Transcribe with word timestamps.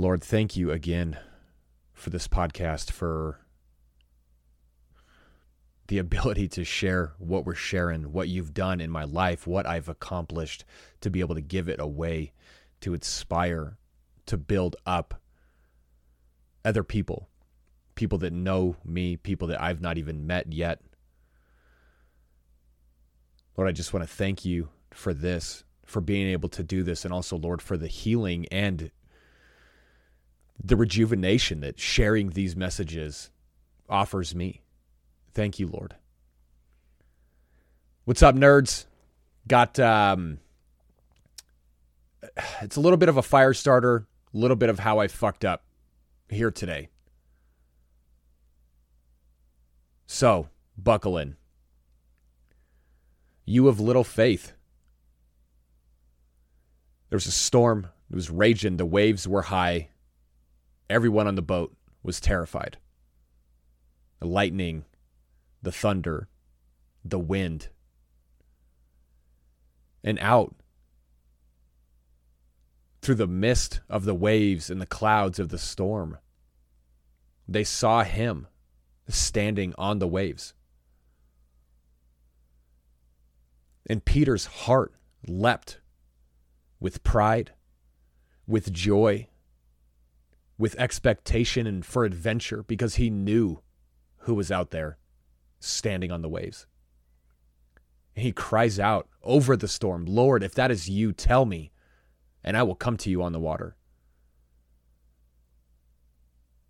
Lord, 0.00 0.22
thank 0.22 0.56
you 0.56 0.70
again 0.70 1.18
for 1.92 2.10
this 2.10 2.28
podcast, 2.28 2.92
for 2.92 3.40
the 5.88 5.98
ability 5.98 6.46
to 6.50 6.62
share 6.62 7.14
what 7.18 7.44
we're 7.44 7.56
sharing, 7.56 8.12
what 8.12 8.28
you've 8.28 8.54
done 8.54 8.80
in 8.80 8.92
my 8.92 9.02
life, 9.02 9.44
what 9.44 9.66
I've 9.66 9.88
accomplished, 9.88 10.64
to 11.00 11.10
be 11.10 11.18
able 11.18 11.34
to 11.34 11.40
give 11.40 11.68
it 11.68 11.80
away, 11.80 12.32
to 12.80 12.94
inspire, 12.94 13.76
to 14.26 14.36
build 14.36 14.76
up 14.86 15.20
other 16.64 16.84
people, 16.84 17.28
people 17.96 18.18
that 18.18 18.32
know 18.32 18.76
me, 18.84 19.16
people 19.16 19.48
that 19.48 19.60
I've 19.60 19.80
not 19.80 19.98
even 19.98 20.28
met 20.28 20.52
yet. 20.52 20.80
Lord, 23.56 23.68
I 23.68 23.72
just 23.72 23.92
want 23.92 24.08
to 24.08 24.14
thank 24.14 24.44
you 24.44 24.68
for 24.92 25.12
this, 25.12 25.64
for 25.84 26.00
being 26.00 26.28
able 26.28 26.50
to 26.50 26.62
do 26.62 26.84
this, 26.84 27.04
and 27.04 27.12
also, 27.12 27.36
Lord, 27.36 27.60
for 27.60 27.76
the 27.76 27.88
healing 27.88 28.46
and 28.52 28.92
the 30.62 30.76
rejuvenation 30.76 31.60
that 31.60 31.78
sharing 31.78 32.30
these 32.30 32.56
messages 32.56 33.30
offers 33.88 34.34
me. 34.34 34.62
Thank 35.32 35.58
you, 35.58 35.68
Lord. 35.68 35.94
What's 38.04 38.22
up, 38.22 38.34
nerds? 38.34 38.86
Got 39.46 39.78
um 39.78 40.40
it's 42.62 42.76
a 42.76 42.80
little 42.80 42.96
bit 42.96 43.08
of 43.08 43.16
a 43.16 43.22
fire 43.22 43.54
starter, 43.54 44.06
a 44.34 44.36
little 44.36 44.56
bit 44.56 44.68
of 44.68 44.78
how 44.78 44.98
I 44.98 45.08
fucked 45.08 45.44
up 45.44 45.64
here 46.28 46.50
today. 46.50 46.88
So, 50.06 50.48
buckle 50.76 51.18
in. 51.18 51.36
You 53.44 53.68
of 53.68 53.80
little 53.80 54.04
faith. 54.04 54.52
There 57.08 57.16
was 57.16 57.26
a 57.26 57.30
storm. 57.32 57.88
It 58.10 58.14
was 58.14 58.30
raging. 58.30 58.76
The 58.76 58.86
waves 58.86 59.28
were 59.28 59.42
high. 59.42 59.88
Everyone 60.90 61.26
on 61.26 61.34
the 61.34 61.42
boat 61.42 61.76
was 62.02 62.20
terrified. 62.20 62.78
The 64.20 64.26
lightning, 64.26 64.84
the 65.62 65.72
thunder, 65.72 66.28
the 67.04 67.18
wind. 67.18 67.68
And 70.02 70.18
out 70.20 70.54
through 73.02 73.16
the 73.16 73.26
mist 73.26 73.80
of 73.88 74.04
the 74.04 74.14
waves 74.14 74.70
and 74.70 74.80
the 74.80 74.86
clouds 74.86 75.38
of 75.38 75.50
the 75.50 75.58
storm, 75.58 76.18
they 77.46 77.64
saw 77.64 78.02
him 78.02 78.46
standing 79.08 79.74
on 79.78 79.98
the 79.98 80.08
waves. 80.08 80.54
And 83.88 84.04
Peter's 84.04 84.44
heart 84.44 84.92
leapt 85.26 85.80
with 86.78 87.02
pride, 87.02 87.52
with 88.46 88.72
joy, 88.72 89.28
with 90.58 90.74
expectation 90.78 91.66
and 91.66 91.86
for 91.86 92.04
adventure 92.04 92.64
because 92.64 92.96
he 92.96 93.08
knew 93.08 93.62
who 94.22 94.34
was 94.34 94.50
out 94.50 94.70
there 94.70 94.98
standing 95.60 96.10
on 96.10 96.20
the 96.20 96.28
waves. 96.28 96.66
He 98.14 98.32
cries 98.32 98.80
out 98.80 99.08
over 99.22 99.56
the 99.56 99.68
storm, 99.68 100.04
Lord, 100.04 100.42
if 100.42 100.54
that 100.54 100.72
is 100.72 100.90
you, 100.90 101.12
tell 101.12 101.44
me, 101.44 101.70
and 102.42 102.56
I 102.56 102.64
will 102.64 102.74
come 102.74 102.96
to 102.98 103.10
you 103.10 103.22
on 103.22 103.32
the 103.32 103.38
water. 103.38 103.76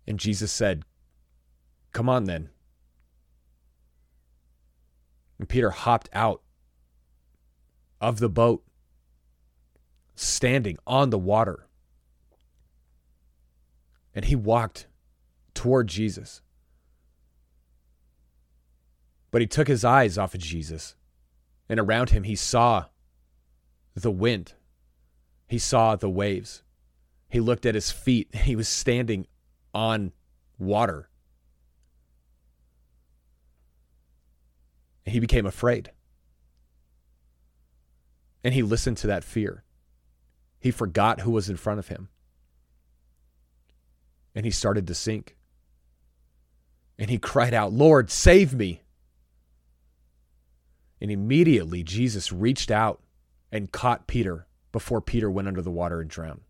And 0.05 0.19
Jesus 0.19 0.51
said, 0.51 0.83
Come 1.91 2.07
on 2.07 2.25
then. 2.25 2.49
And 5.39 5.49
Peter 5.49 5.71
hopped 5.71 6.09
out 6.13 6.41
of 7.99 8.19
the 8.19 8.29
boat, 8.29 8.63
standing 10.13 10.77
on 10.85 11.09
the 11.09 11.17
water 11.17 11.68
and 14.13 14.25
he 14.25 14.35
walked 14.35 14.87
toward 15.53 15.87
Jesus. 15.87 16.41
But 19.31 19.41
he 19.41 19.47
took 19.47 19.67
his 19.67 19.85
eyes 19.85 20.17
off 20.17 20.33
of 20.33 20.41
Jesus, 20.41 20.95
and 21.67 21.79
around 21.79 22.09
him 22.09 22.23
he 22.23 22.35
saw 22.35 22.85
the 23.93 24.11
wind. 24.11 24.53
He 25.47 25.59
saw 25.59 25.95
the 25.95 26.09
waves. 26.09 26.63
He 27.29 27.39
looked 27.39 27.65
at 27.65 27.75
his 27.75 27.91
feet. 27.91 28.33
He 28.35 28.55
was 28.55 28.67
standing 28.67 29.27
on 29.73 30.13
water. 30.57 31.09
He 35.05 35.19
became 35.19 35.45
afraid. 35.45 35.91
And 38.43 38.53
he 38.53 38.63
listened 38.63 38.97
to 38.97 39.07
that 39.07 39.23
fear. 39.23 39.63
He 40.59 40.71
forgot 40.71 41.21
who 41.21 41.31
was 41.31 41.49
in 41.49 41.57
front 41.57 41.79
of 41.79 41.87
him 41.87 42.09
and 44.35 44.45
he 44.45 44.51
started 44.51 44.87
to 44.87 44.95
sink. 44.95 45.35
And 46.97 47.09
he 47.09 47.17
cried 47.17 47.53
out, 47.53 47.71
Lord, 47.71 48.11
save 48.11 48.53
me. 48.53 48.83
And 51.01 51.09
immediately 51.09 51.83
Jesus 51.83 52.31
reached 52.31 52.71
out 52.71 53.01
and 53.51 53.71
caught 53.71 54.07
Peter 54.07 54.47
before 54.71 55.01
Peter 55.01 55.31
went 55.31 55.47
under 55.47 55.61
the 55.61 55.71
water 55.71 56.01
and 56.01 56.09
drowned. 56.09 56.41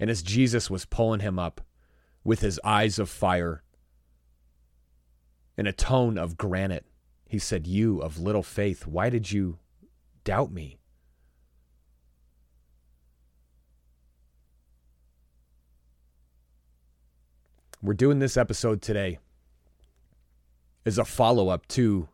And 0.00 0.10
as 0.10 0.22
Jesus 0.22 0.70
was 0.70 0.84
pulling 0.84 1.20
him 1.20 1.38
up 1.38 1.60
with 2.24 2.40
his 2.40 2.60
eyes 2.64 2.98
of 2.98 3.10
fire 3.10 3.62
in 5.56 5.66
a 5.66 5.72
tone 5.72 6.16
of 6.16 6.36
granite, 6.36 6.86
he 7.26 7.38
said, 7.38 7.66
You 7.66 8.00
of 8.00 8.18
little 8.18 8.42
faith, 8.42 8.86
why 8.86 9.10
did 9.10 9.30
you 9.30 9.58
doubt 10.24 10.50
me? 10.52 10.78
We're 17.80 17.94
doing 17.94 18.18
this 18.18 18.36
episode 18.36 18.82
today 18.82 19.20
as 20.84 20.98
a 20.98 21.04
follow 21.04 21.48
up 21.48 21.68
to 21.68 22.08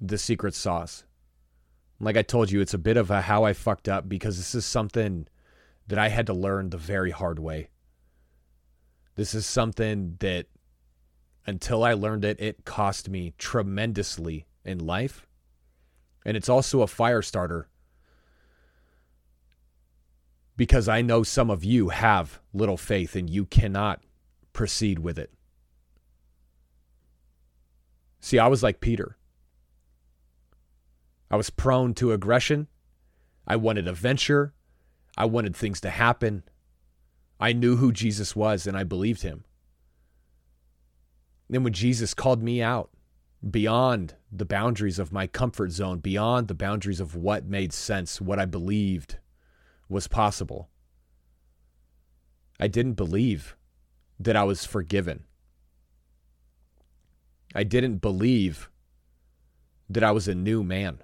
the 0.00 0.16
secret 0.16 0.54
sauce. 0.54 1.04
Like 2.00 2.16
I 2.16 2.22
told 2.22 2.50
you, 2.50 2.62
it's 2.62 2.72
a 2.72 2.78
bit 2.78 2.96
of 2.96 3.10
a 3.10 3.20
how 3.20 3.44
I 3.44 3.52
fucked 3.52 3.86
up 3.86 4.08
because 4.08 4.38
this 4.38 4.54
is 4.54 4.64
something 4.64 5.28
that 5.88 5.98
I 5.98 6.08
had 6.08 6.26
to 6.28 6.32
learn 6.32 6.70
the 6.70 6.78
very 6.78 7.10
hard 7.10 7.38
way. 7.38 7.68
This 9.14 9.34
is 9.34 9.44
something 9.44 10.16
that 10.20 10.46
until 11.46 11.84
I 11.84 11.92
learned 11.92 12.24
it, 12.24 12.40
it 12.40 12.64
cost 12.64 13.10
me 13.10 13.34
tremendously 13.36 14.46
in 14.64 14.78
life. 14.78 15.26
And 16.24 16.34
it's 16.34 16.48
also 16.48 16.80
a 16.80 16.86
fire 16.86 17.20
starter 17.20 17.68
because 20.56 20.88
I 20.88 21.02
know 21.02 21.22
some 21.22 21.50
of 21.50 21.62
you 21.62 21.90
have 21.90 22.40
little 22.54 22.78
faith 22.78 23.14
and 23.14 23.28
you 23.28 23.44
cannot 23.44 24.00
proceed 24.54 25.00
with 25.00 25.18
it. 25.18 25.30
See, 28.20 28.38
I 28.38 28.46
was 28.46 28.62
like 28.62 28.80
Peter. 28.80 29.18
I 31.30 31.36
was 31.36 31.50
prone 31.50 31.92
to 31.94 32.12
aggression. 32.12 32.68
I 33.46 33.56
wanted 33.56 33.86
adventure. 33.86 34.54
I 35.18 35.26
wanted 35.26 35.54
things 35.54 35.80
to 35.82 35.90
happen. 35.90 36.44
I 37.38 37.52
knew 37.52 37.76
who 37.76 37.92
Jesus 37.92 38.34
was 38.34 38.66
and 38.66 38.76
I 38.76 38.84
believed 38.84 39.20
him. 39.20 39.44
Then 41.50 41.62
when 41.62 41.74
Jesus 41.74 42.14
called 42.14 42.42
me 42.42 42.62
out 42.62 42.90
beyond 43.50 44.14
the 44.32 44.46
boundaries 44.46 44.98
of 44.98 45.12
my 45.12 45.26
comfort 45.26 45.70
zone, 45.70 45.98
beyond 45.98 46.48
the 46.48 46.54
boundaries 46.54 47.00
of 47.00 47.14
what 47.14 47.44
made 47.44 47.72
sense, 47.72 48.20
what 48.20 48.38
I 48.38 48.46
believed 48.46 49.18
was 49.88 50.08
possible, 50.08 50.70
I 52.58 52.68
didn't 52.68 52.94
believe 52.94 53.56
that 54.18 54.36
I 54.36 54.44
was 54.44 54.64
forgiven. 54.64 55.24
I 57.54 57.62
didn't 57.62 57.98
believe 57.98 58.70
that 59.88 60.02
I 60.02 60.10
was 60.10 60.28
a 60.28 60.34
new 60.34 60.62
man. 60.62 60.98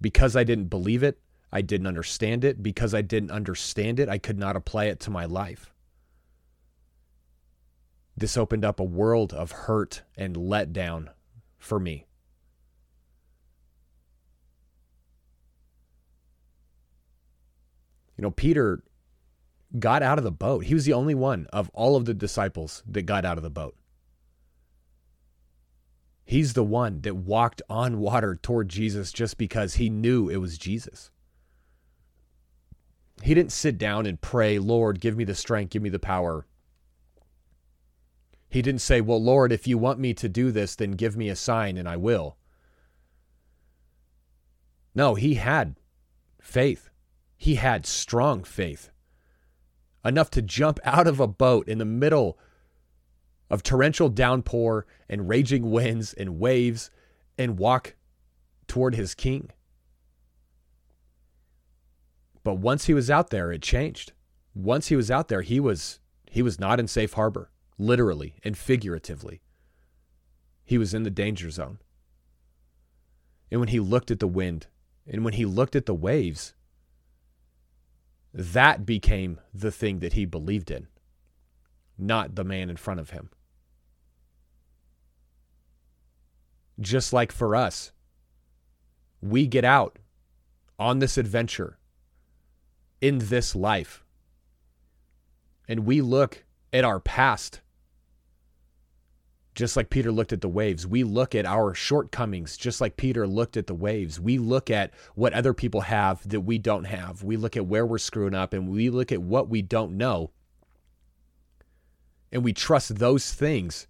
Because 0.00 0.36
I 0.36 0.44
didn't 0.44 0.66
believe 0.66 1.02
it, 1.02 1.18
I 1.52 1.60
didn't 1.60 1.86
understand 1.86 2.44
it. 2.44 2.62
Because 2.62 2.94
I 2.94 3.02
didn't 3.02 3.30
understand 3.30 4.00
it, 4.00 4.08
I 4.08 4.18
could 4.18 4.38
not 4.38 4.56
apply 4.56 4.84
it 4.86 5.00
to 5.00 5.10
my 5.10 5.24
life. 5.24 5.72
This 8.16 8.36
opened 8.36 8.64
up 8.64 8.80
a 8.80 8.84
world 8.84 9.32
of 9.32 9.52
hurt 9.52 10.02
and 10.16 10.34
letdown 10.34 11.08
for 11.56 11.78
me. 11.78 12.06
You 18.16 18.22
know, 18.22 18.32
Peter 18.32 18.82
got 19.78 20.02
out 20.02 20.18
of 20.18 20.24
the 20.24 20.30
boat. 20.30 20.64
He 20.64 20.74
was 20.74 20.84
the 20.84 20.92
only 20.92 21.14
one 21.14 21.46
of 21.52 21.70
all 21.74 21.96
of 21.96 22.04
the 22.04 22.14
disciples 22.14 22.82
that 22.86 23.02
got 23.02 23.24
out 23.24 23.36
of 23.36 23.42
the 23.42 23.50
boat. 23.50 23.76
He's 26.24 26.52
the 26.52 26.64
one 26.64 27.00
that 27.02 27.16
walked 27.16 27.62
on 27.70 28.00
water 28.00 28.36
toward 28.36 28.68
Jesus 28.68 29.12
just 29.12 29.38
because 29.38 29.74
he 29.74 29.88
knew 29.88 30.28
it 30.28 30.36
was 30.36 30.58
Jesus. 30.58 31.10
He 33.22 33.34
didn't 33.34 33.52
sit 33.52 33.78
down 33.78 34.06
and 34.06 34.20
pray, 34.20 34.58
Lord, 34.58 35.00
give 35.00 35.16
me 35.16 35.24
the 35.24 35.34
strength, 35.34 35.70
give 35.70 35.82
me 35.82 35.88
the 35.88 35.98
power. 35.98 36.46
He 38.50 38.62
didn't 38.62 38.80
say, 38.80 39.00
Well, 39.00 39.22
Lord, 39.22 39.52
if 39.52 39.66
you 39.66 39.76
want 39.76 39.98
me 39.98 40.14
to 40.14 40.28
do 40.28 40.50
this, 40.50 40.76
then 40.76 40.92
give 40.92 41.16
me 41.16 41.28
a 41.28 41.36
sign 41.36 41.76
and 41.76 41.88
I 41.88 41.96
will. 41.96 42.36
No, 44.94 45.14
he 45.14 45.34
had 45.34 45.76
faith. 46.40 46.90
he 47.36 47.54
had 47.56 47.86
strong 47.86 48.42
faith 48.42 48.90
enough 50.08 50.30
to 50.30 50.42
jump 50.42 50.80
out 50.84 51.06
of 51.06 51.20
a 51.20 51.26
boat 51.26 51.68
in 51.68 51.78
the 51.78 51.84
middle 51.84 52.38
of 53.50 53.62
torrential 53.62 54.08
downpour 54.08 54.86
and 55.08 55.28
raging 55.28 55.70
winds 55.70 56.12
and 56.14 56.38
waves 56.38 56.90
and 57.36 57.58
walk 57.58 57.94
toward 58.66 58.94
his 58.94 59.14
king. 59.14 59.50
But 62.42 62.54
once 62.54 62.86
he 62.86 62.94
was 62.94 63.10
out 63.10 63.30
there, 63.30 63.52
it 63.52 63.62
changed. 63.62 64.12
Once 64.54 64.88
he 64.88 64.96
was 64.96 65.10
out 65.10 65.28
there, 65.28 65.42
he 65.42 65.60
was 65.60 66.00
he 66.30 66.42
was 66.42 66.58
not 66.58 66.78
in 66.78 66.88
safe 66.88 67.14
harbor, 67.14 67.50
literally 67.78 68.34
and 68.42 68.56
figuratively. 68.56 69.40
He 70.64 70.78
was 70.78 70.92
in 70.92 71.02
the 71.02 71.10
danger 71.10 71.50
zone. 71.50 71.78
And 73.50 73.60
when 73.60 73.68
he 73.68 73.80
looked 73.80 74.10
at 74.10 74.18
the 74.18 74.26
wind 74.26 74.66
and 75.06 75.24
when 75.24 75.34
he 75.34 75.46
looked 75.46 75.74
at 75.74 75.86
the 75.86 75.94
waves, 75.94 76.52
that 78.32 78.84
became 78.84 79.40
the 79.54 79.72
thing 79.72 80.00
that 80.00 80.12
he 80.12 80.24
believed 80.24 80.70
in, 80.70 80.86
not 81.96 82.34
the 82.34 82.44
man 82.44 82.70
in 82.70 82.76
front 82.76 83.00
of 83.00 83.10
him. 83.10 83.30
Just 86.80 87.12
like 87.12 87.32
for 87.32 87.56
us, 87.56 87.92
we 89.20 89.46
get 89.46 89.64
out 89.64 89.98
on 90.78 91.00
this 91.00 91.18
adventure 91.18 91.78
in 93.00 93.18
this 93.18 93.54
life 93.56 94.04
and 95.68 95.80
we 95.80 96.00
look 96.00 96.44
at 96.72 96.84
our 96.84 97.00
past 97.00 97.60
just 99.58 99.76
like 99.76 99.90
Peter 99.90 100.12
looked 100.12 100.32
at 100.32 100.40
the 100.40 100.48
waves. 100.48 100.86
We 100.86 101.02
look 101.02 101.34
at 101.34 101.44
our 101.44 101.74
shortcomings, 101.74 102.56
just 102.56 102.80
like 102.80 102.96
Peter 102.96 103.26
looked 103.26 103.56
at 103.56 103.66
the 103.66 103.74
waves. 103.74 104.20
We 104.20 104.38
look 104.38 104.70
at 104.70 104.92
what 105.16 105.32
other 105.32 105.52
people 105.52 105.80
have 105.80 106.26
that 106.28 106.42
we 106.42 106.58
don't 106.58 106.84
have. 106.84 107.24
We 107.24 107.36
look 107.36 107.56
at 107.56 107.66
where 107.66 107.84
we're 107.84 107.98
screwing 107.98 108.36
up 108.36 108.52
and 108.52 108.68
we 108.68 108.88
look 108.88 109.10
at 109.10 109.20
what 109.20 109.48
we 109.48 109.60
don't 109.62 109.96
know. 109.96 110.30
And 112.30 112.44
we 112.44 112.52
trust 112.52 113.00
those 113.00 113.34
things 113.34 113.88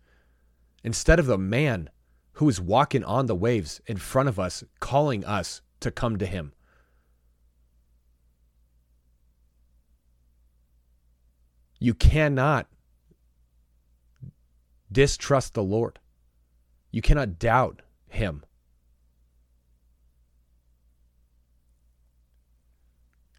instead 0.82 1.18
of 1.18 1.26
the 1.26 1.36
man 1.36 1.90
who 2.32 2.48
is 2.48 2.58
walking 2.58 3.04
on 3.04 3.26
the 3.26 3.34
waves 3.34 3.82
in 3.86 3.98
front 3.98 4.30
of 4.30 4.40
us, 4.40 4.64
calling 4.80 5.22
us 5.22 5.60
to 5.80 5.90
come 5.90 6.16
to 6.16 6.24
him. 6.24 6.54
You 11.78 11.92
cannot 11.92 12.68
distrust 14.90 15.54
the 15.54 15.62
Lord. 15.62 15.98
You 16.90 17.02
cannot 17.02 17.38
doubt 17.38 17.82
him. 18.08 18.44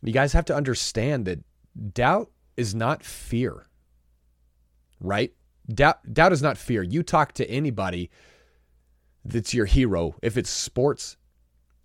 You 0.02 0.14
guys 0.14 0.34
have 0.34 0.46
to 0.46 0.56
understand 0.56 1.26
that 1.26 1.44
doubt 1.94 2.32
is 2.56 2.74
not 2.74 3.04
fear, 3.04 3.68
right? 5.00 5.34
Doubt, 5.68 6.14
doubt 6.14 6.32
is 6.32 6.42
not 6.42 6.58
fear. 6.58 6.82
You 6.82 7.04
talk 7.04 7.34
to 7.34 7.50
anybody 7.50 8.10
that's 9.26 9.54
your 9.54 9.66
hero. 9.66 10.16
If 10.22 10.38
it's 10.38 10.50
sports, 10.50 11.18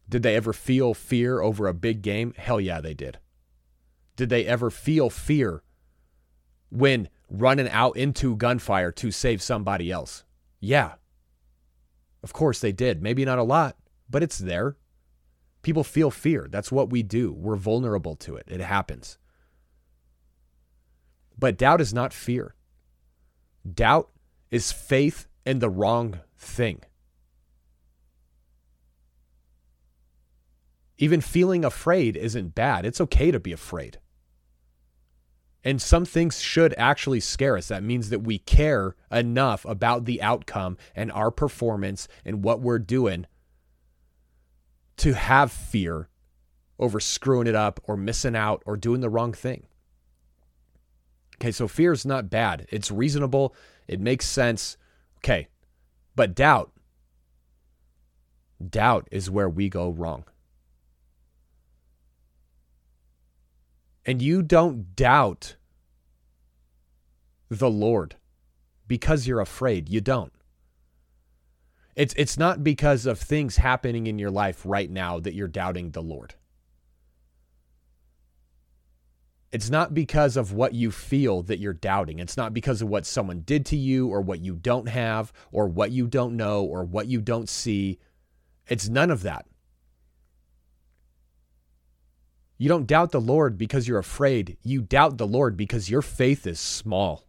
did 0.09 0.23
they 0.23 0.37
ever 0.37 0.53
feel 0.53 0.95
fear 0.95 1.41
over 1.41 1.67
a 1.67 1.75
big 1.75 2.03
game? 2.03 2.35
Hell 2.37 2.61
yeah, 2.61 2.81
they 2.81 2.95
did. 2.95 3.19
Did 4.17 4.29
they 4.29 4.47
ever 4.47 4.71
feel 4.71 5.11
fear 5.11 5.63
when 6.75 7.09
running 7.31 7.69
out 7.69 7.97
into 7.97 8.37
gunfire 8.37 8.91
to 8.93 9.11
save 9.11 9.41
somebody 9.41 9.91
else. 9.91 10.25
Yeah. 10.61 10.95
Of 12.23 12.33
course 12.33 12.61
they 12.61 12.73
did. 12.73 13.03
Maybe 13.03 13.25
not 13.25 13.39
a 13.39 13.45
lot, 13.45 13.77
but 14.11 14.23
it's 14.23 14.39
there. 14.39 14.77
People 15.63 15.85
feel 15.85 16.11
fear. 16.11 16.49
That's 16.51 16.73
what 16.73 16.91
we 16.91 17.03
do. 17.03 17.33
We're 17.33 17.57
vulnerable 17.57 18.17
to 18.17 18.37
it. 18.37 18.47
It 18.49 18.61
happens. 18.61 19.19
But 21.39 21.57
doubt 21.57 21.81
is 21.81 21.95
not 21.95 22.13
fear. 22.13 22.55
Doubt 23.73 24.11
is 24.51 24.73
faith 24.73 25.27
in 25.47 25.61
the 25.61 25.71
wrong 25.71 26.21
thing. 26.37 26.83
Even 30.99 31.21
feeling 31.21 31.65
afraid 31.65 32.17
isn't 32.17 32.55
bad. 32.55 32.85
It's 32.85 33.01
okay 33.01 33.31
to 33.31 33.41
be 33.41 33.53
afraid. 33.53 33.99
And 35.65 35.81
some 35.81 36.05
things 36.05 36.41
should 36.41 36.75
actually 36.77 37.21
scare 37.21 37.57
us. 37.57 37.69
That 37.69 37.83
means 37.83 38.11
that 38.11 38.21
we 38.21 38.39
care 38.39 38.95
enough 39.11 39.65
about 39.65 40.05
the 40.05 40.21
outcome 40.21 40.77
and 40.95 41.11
our 41.11 41.31
performance 41.31 42.07
and 42.25 42.45
what 42.45 42.61
we're 42.61 42.79
doing 42.79 43.27
to 44.99 45.15
have 45.15 45.51
fear 45.51 46.09
over 46.79 47.01
screwing 47.01 47.47
it 47.47 47.55
up 47.55 47.81
or 47.85 47.97
missing 47.97 48.37
out 48.37 48.63
or 48.67 48.77
doing 48.77 49.01
the 49.01 49.09
wrong 49.09 49.33
thing. 49.33 49.67
Okay, 51.37 51.51
so 51.51 51.67
fear 51.67 51.93
is 51.93 52.05
not 52.05 52.31
bad. 52.31 52.67
It's 52.69 52.91
reasonable. 52.91 53.55
It 53.89 54.01
makes 54.01 54.27
sense. 54.27 54.77
Okay, 55.19 55.49
but 56.15 56.35
doubt, 56.35 56.73
doubt 58.69 59.09
is 59.11 59.31
where 59.31 59.49
we 59.49 59.69
go 59.69 59.91
wrong. 59.91 60.25
And 64.07 64.21
you 64.21 64.43
don't 64.43 64.95
doubt 64.97 65.57
the 67.49 67.71
Lord 67.71 68.17
because 68.87 69.27
you're 69.27 69.41
afraid. 69.41 69.89
You 69.89 70.01
don't. 70.01 70.33
It's 71.97 72.15
it's 72.17 72.37
not 72.37 72.65
because 72.65 73.07
of 73.07 73.19
things 73.19 73.57
happening 73.57 74.07
in 74.07 74.19
your 74.19 74.31
life 74.31 74.63
right 74.65 74.91
now 74.91 75.21
that 75.21 75.35
you're 75.35 75.49
doubting 75.49 75.91
the 75.91 76.03
Lord. 76.03 76.35
It's 79.53 79.71
not 79.71 79.95
because 79.95 80.37
of 80.37 80.53
what 80.53 80.75
you 80.75 80.91
feel 80.91 81.43
that 81.45 81.61
you're 81.61 81.73
doubting. 81.73 82.19
It's 82.19 82.37
not 82.37 82.53
because 82.53 82.83
of 82.83 82.89
what 82.89 83.07
someone 83.07 83.43
did 83.43 83.65
to 83.67 83.77
you 83.77 84.09
or 84.09 84.21
what 84.21 84.41
you 84.41 84.57
don't 84.57 84.89
have 84.89 85.33
or 85.53 85.69
what 85.69 85.93
you 85.93 86.09
don't 86.09 86.37
know 86.37 86.65
or 86.65 86.83
what 86.83 87.07
you 87.07 87.21
don't 87.21 87.49
see. 87.49 88.01
It's 88.67 88.89
none 88.89 89.13
of 89.13 89.23
that. 89.23 89.47
You 92.57 92.69
don't 92.69 92.87
doubt 92.87 93.11
the 93.11 93.21
Lord 93.21 93.59
because 93.59 93.89
you're 93.89 93.99
afraid. 93.99 94.57
You 94.63 94.81
doubt 94.81 95.19
the 95.19 95.27
Lord 95.27 95.57
because 95.57 95.91
your 95.91 96.03
faith 96.03 96.47
is 96.47 96.61
small. 96.61 97.25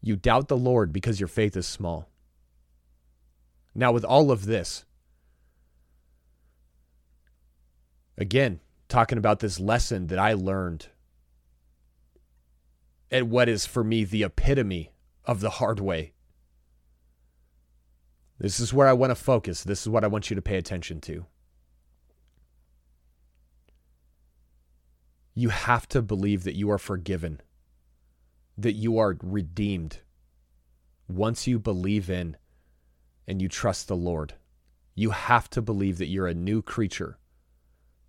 You 0.00 0.16
doubt 0.16 0.48
the 0.48 0.56
Lord 0.56 0.92
because 0.92 1.20
your 1.20 1.28
faith 1.28 1.56
is 1.56 1.66
small. 1.66 2.08
Now, 3.74 3.92
with 3.92 4.04
all 4.04 4.30
of 4.30 4.46
this, 4.46 4.84
again, 8.18 8.60
talking 8.88 9.18
about 9.18 9.40
this 9.40 9.60
lesson 9.60 10.08
that 10.08 10.18
I 10.18 10.32
learned 10.32 10.88
at 13.10 13.26
what 13.26 13.48
is 13.48 13.64
for 13.64 13.84
me 13.84 14.04
the 14.04 14.24
epitome 14.24 14.90
of 15.24 15.40
the 15.40 15.50
hard 15.50 15.78
way 15.80 16.11
this 18.42 18.58
is 18.58 18.74
where 18.74 18.88
I 18.88 18.92
want 18.92 19.12
to 19.12 19.14
focus. 19.14 19.62
This 19.62 19.82
is 19.82 19.88
what 19.88 20.02
I 20.02 20.08
want 20.08 20.28
you 20.28 20.34
to 20.34 20.42
pay 20.42 20.56
attention 20.56 21.00
to. 21.02 21.26
You 25.32 25.50
have 25.50 25.88
to 25.90 26.02
believe 26.02 26.44
that 26.44 26.56
you 26.56 26.68
are 26.70 26.78
forgiven, 26.78 27.40
that 28.58 28.72
you 28.72 28.98
are 28.98 29.16
redeemed. 29.22 29.98
Once 31.08 31.46
you 31.46 31.58
believe 31.58 32.10
in 32.10 32.36
and 33.28 33.40
you 33.40 33.48
trust 33.48 33.86
the 33.88 33.96
Lord, 33.96 34.34
you 34.94 35.10
have 35.10 35.48
to 35.50 35.62
believe 35.62 35.98
that 35.98 36.08
you're 36.08 36.26
a 36.26 36.34
new 36.34 36.62
creature, 36.62 37.18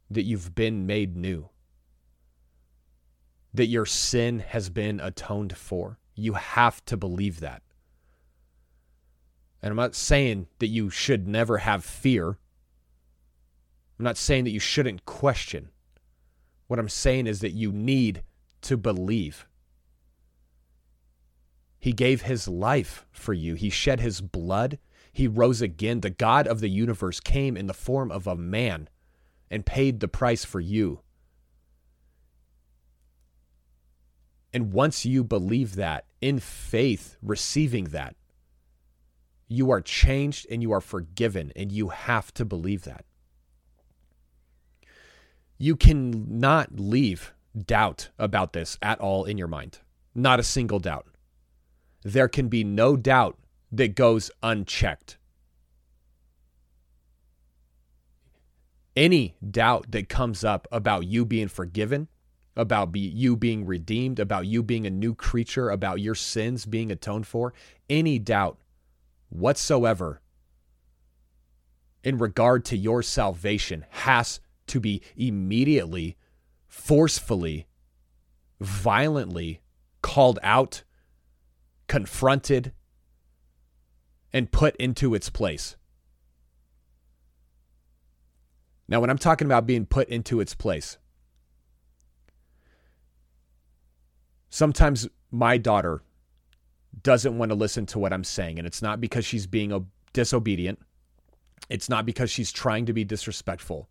that 0.10 0.24
you've 0.24 0.56
been 0.56 0.88
made 0.88 1.16
new, 1.16 1.50
that 3.54 3.68
your 3.68 3.86
sin 3.86 4.40
has 4.40 4.70
been 4.70 5.00
atoned 5.00 5.56
for. 5.56 6.00
You 6.16 6.34
have 6.34 6.84
to 6.86 6.98
believe 6.98 7.40
that. 7.40 7.63
And 9.64 9.72
I'm 9.72 9.78
not 9.78 9.96
saying 9.96 10.48
that 10.60 10.68
you 10.68 10.90
should 10.90 11.26
never 11.26 11.60
have 11.60 11.86
fear. 11.86 12.38
I'm 13.98 14.04
not 14.04 14.18
saying 14.18 14.44
that 14.44 14.52
you 14.52 14.60
shouldn't 14.60 15.06
question. 15.06 15.70
What 16.68 16.80
I'm 16.80 16.90
saying 16.90 17.28
is 17.28 17.40
that 17.40 17.52
you 17.54 17.72
need 17.72 18.24
to 18.64 18.76
believe. 18.76 19.48
He 21.80 21.94
gave 21.94 22.24
his 22.24 22.46
life 22.50 23.06
for 23.10 23.34
you, 23.34 23.56
he 23.56 23.70
shed 23.70 24.02
his 24.02 24.20
blood, 24.20 24.80
he 25.14 25.30
rose 25.30 25.62
again. 25.62 26.02
The 26.02 26.10
God 26.10 26.46
of 26.46 26.60
the 26.60 26.70
universe 26.70 27.22
came 27.22 27.56
in 27.56 27.68
the 27.68 27.74
form 27.74 28.12
of 28.12 28.28
a 28.28 28.36
man 28.36 28.90
and 29.50 29.66
paid 29.66 30.02
the 30.02 30.10
price 30.10 30.44
for 30.44 30.60
you. 30.60 31.00
And 34.52 34.74
once 34.74 35.06
you 35.06 35.24
believe 35.24 35.76
that 35.76 36.06
in 36.20 36.40
faith, 36.40 37.16
receiving 37.22 37.86
that, 37.86 38.16
you 39.54 39.72
are 39.72 39.82
changed 39.82 40.48
and 40.50 40.62
you 40.62 40.72
are 40.72 40.82
forgiven, 40.82 41.52
and 41.56 41.72
you 41.72 41.90
have 41.90 42.34
to 42.34 42.46
believe 42.46 42.84
that. 42.84 43.06
You 45.58 45.76
cannot 45.76 46.80
leave 46.80 47.34
doubt 47.56 48.10
about 48.18 48.54
this 48.54 48.78
at 48.82 49.00
all 49.00 49.26
in 49.26 49.38
your 49.38 49.48
mind. 49.48 49.80
Not 50.16 50.40
a 50.40 50.44
single 50.44 50.80
doubt. 50.80 51.08
There 52.04 52.28
can 52.28 52.48
be 52.48 52.64
no 52.64 52.98
doubt 52.98 53.38
that 53.72 53.96
goes 53.96 54.30
unchecked. 54.42 55.18
Any 58.96 59.36
doubt 59.50 59.92
that 59.92 60.10
comes 60.10 60.44
up 60.44 60.68
about 60.72 61.06
you 61.08 61.26
being 61.26 61.48
forgiven, 61.48 62.08
about 62.56 62.92
be, 62.92 63.00
you 63.00 63.36
being 63.36 63.66
redeemed, 63.66 64.20
about 64.20 64.46
you 64.46 64.62
being 64.62 64.86
a 64.86 64.92
new 64.92 65.16
creature, 65.16 65.70
about 65.70 66.00
your 66.00 66.14
sins 66.14 66.66
being 66.66 66.92
atoned 66.92 67.26
for, 67.26 67.54
any 67.90 68.20
doubt 68.20 68.60
whatsoever 69.34 70.22
in 72.04 72.18
regard 72.18 72.64
to 72.66 72.78
your 72.78 73.02
salvation 73.02 73.86
has 73.90 74.40
to 74.68 74.80
be 74.80 75.02
immediately, 75.16 76.18
forcefully, 76.68 77.66
violently 78.60 79.62
called 80.02 80.38
out, 80.44 80.84
confronted, 81.88 82.74
and 84.32 84.52
put 84.52 84.76
into 84.78 85.16
its 85.16 85.30
place. 85.30 85.76
Now, 88.88 89.00
when 89.00 89.10
I'm 89.10 89.18
talking 89.18 89.46
about 89.46 89.66
being 89.66 89.86
put 89.86 90.10
into 90.10 90.40
its 90.42 90.54
place, 90.54 90.98
sometimes 94.50 95.08
my 95.32 95.58
daughter 95.58 96.04
doesn't 97.02 97.38
want 97.38 97.50
to 97.50 97.56
listen 97.56 97.86
to 97.88 98.00
what 98.00 98.14
I'm 98.14 98.24
saying, 98.24 98.60
and 98.60 98.68
it's 98.68 98.82
not 98.82 99.02
because 99.02 99.26
she's 99.26 99.48
being 99.48 99.88
disobedient. 100.14 100.80
It's 101.70 101.90
not 101.90 102.06
because 102.06 102.30
she's 102.30 102.52
trying 102.52 102.86
to 102.86 102.94
be 102.94 103.04
disrespectful. 103.04 103.90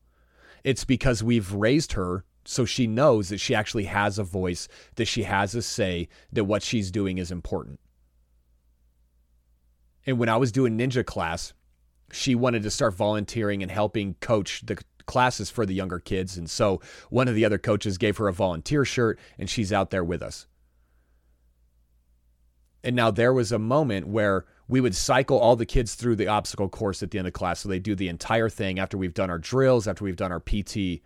It's 0.62 0.84
because 0.84 1.22
we've 1.22 1.52
raised 1.52 1.92
her 1.92 2.24
so 2.44 2.64
she 2.64 2.86
knows 2.86 3.28
that 3.28 3.38
she 3.38 3.54
actually 3.54 3.84
has 3.84 4.18
a 4.18 4.24
voice, 4.24 4.68
that 4.96 5.06
she 5.06 5.22
has 5.22 5.54
a 5.54 5.62
say, 5.62 6.08
that 6.32 6.44
what 6.44 6.62
she's 6.62 6.90
doing 6.90 7.18
is 7.18 7.30
important. 7.30 7.80
And 10.06 10.18
when 10.18 10.28
I 10.28 10.36
was 10.36 10.52
doing 10.52 10.76
ninja 10.76 11.04
class, 11.04 11.54
she 12.10 12.34
wanted 12.34 12.62
to 12.64 12.70
start 12.70 12.94
volunteering 12.94 13.62
and 13.62 13.70
helping 13.70 14.14
coach 14.14 14.62
the 14.66 14.82
classes 15.06 15.50
for 15.50 15.64
the 15.64 15.74
younger 15.74 15.98
kids. 15.98 16.36
And 16.36 16.50
so 16.50 16.80
one 17.10 17.28
of 17.28 17.34
the 17.34 17.44
other 17.44 17.58
coaches 17.58 17.98
gave 17.98 18.16
her 18.16 18.28
a 18.28 18.32
volunteer 18.32 18.84
shirt, 18.84 19.18
and 19.38 19.48
she's 19.48 19.72
out 19.72 19.90
there 19.90 20.04
with 20.04 20.22
us. 20.22 20.46
And 22.84 22.96
now 22.96 23.10
there 23.10 23.32
was 23.32 23.52
a 23.52 23.58
moment 23.58 24.08
where 24.08 24.44
we 24.68 24.80
would 24.80 24.94
cycle 24.94 25.38
all 25.38 25.54
the 25.54 25.66
kids 25.66 25.94
through 25.94 26.16
the 26.16 26.28
obstacle 26.28 26.68
course 26.68 27.02
at 27.02 27.10
the 27.10 27.18
end 27.18 27.28
of 27.28 27.32
class. 27.32 27.60
So 27.60 27.68
they 27.68 27.78
do 27.78 27.94
the 27.94 28.08
entire 28.08 28.48
thing 28.48 28.78
after 28.78 28.98
we've 28.98 29.14
done 29.14 29.30
our 29.30 29.38
drills, 29.38 29.86
after 29.86 30.04
we've 30.04 30.16
done 30.16 30.32
our 30.32 30.40
PT. 30.40 31.02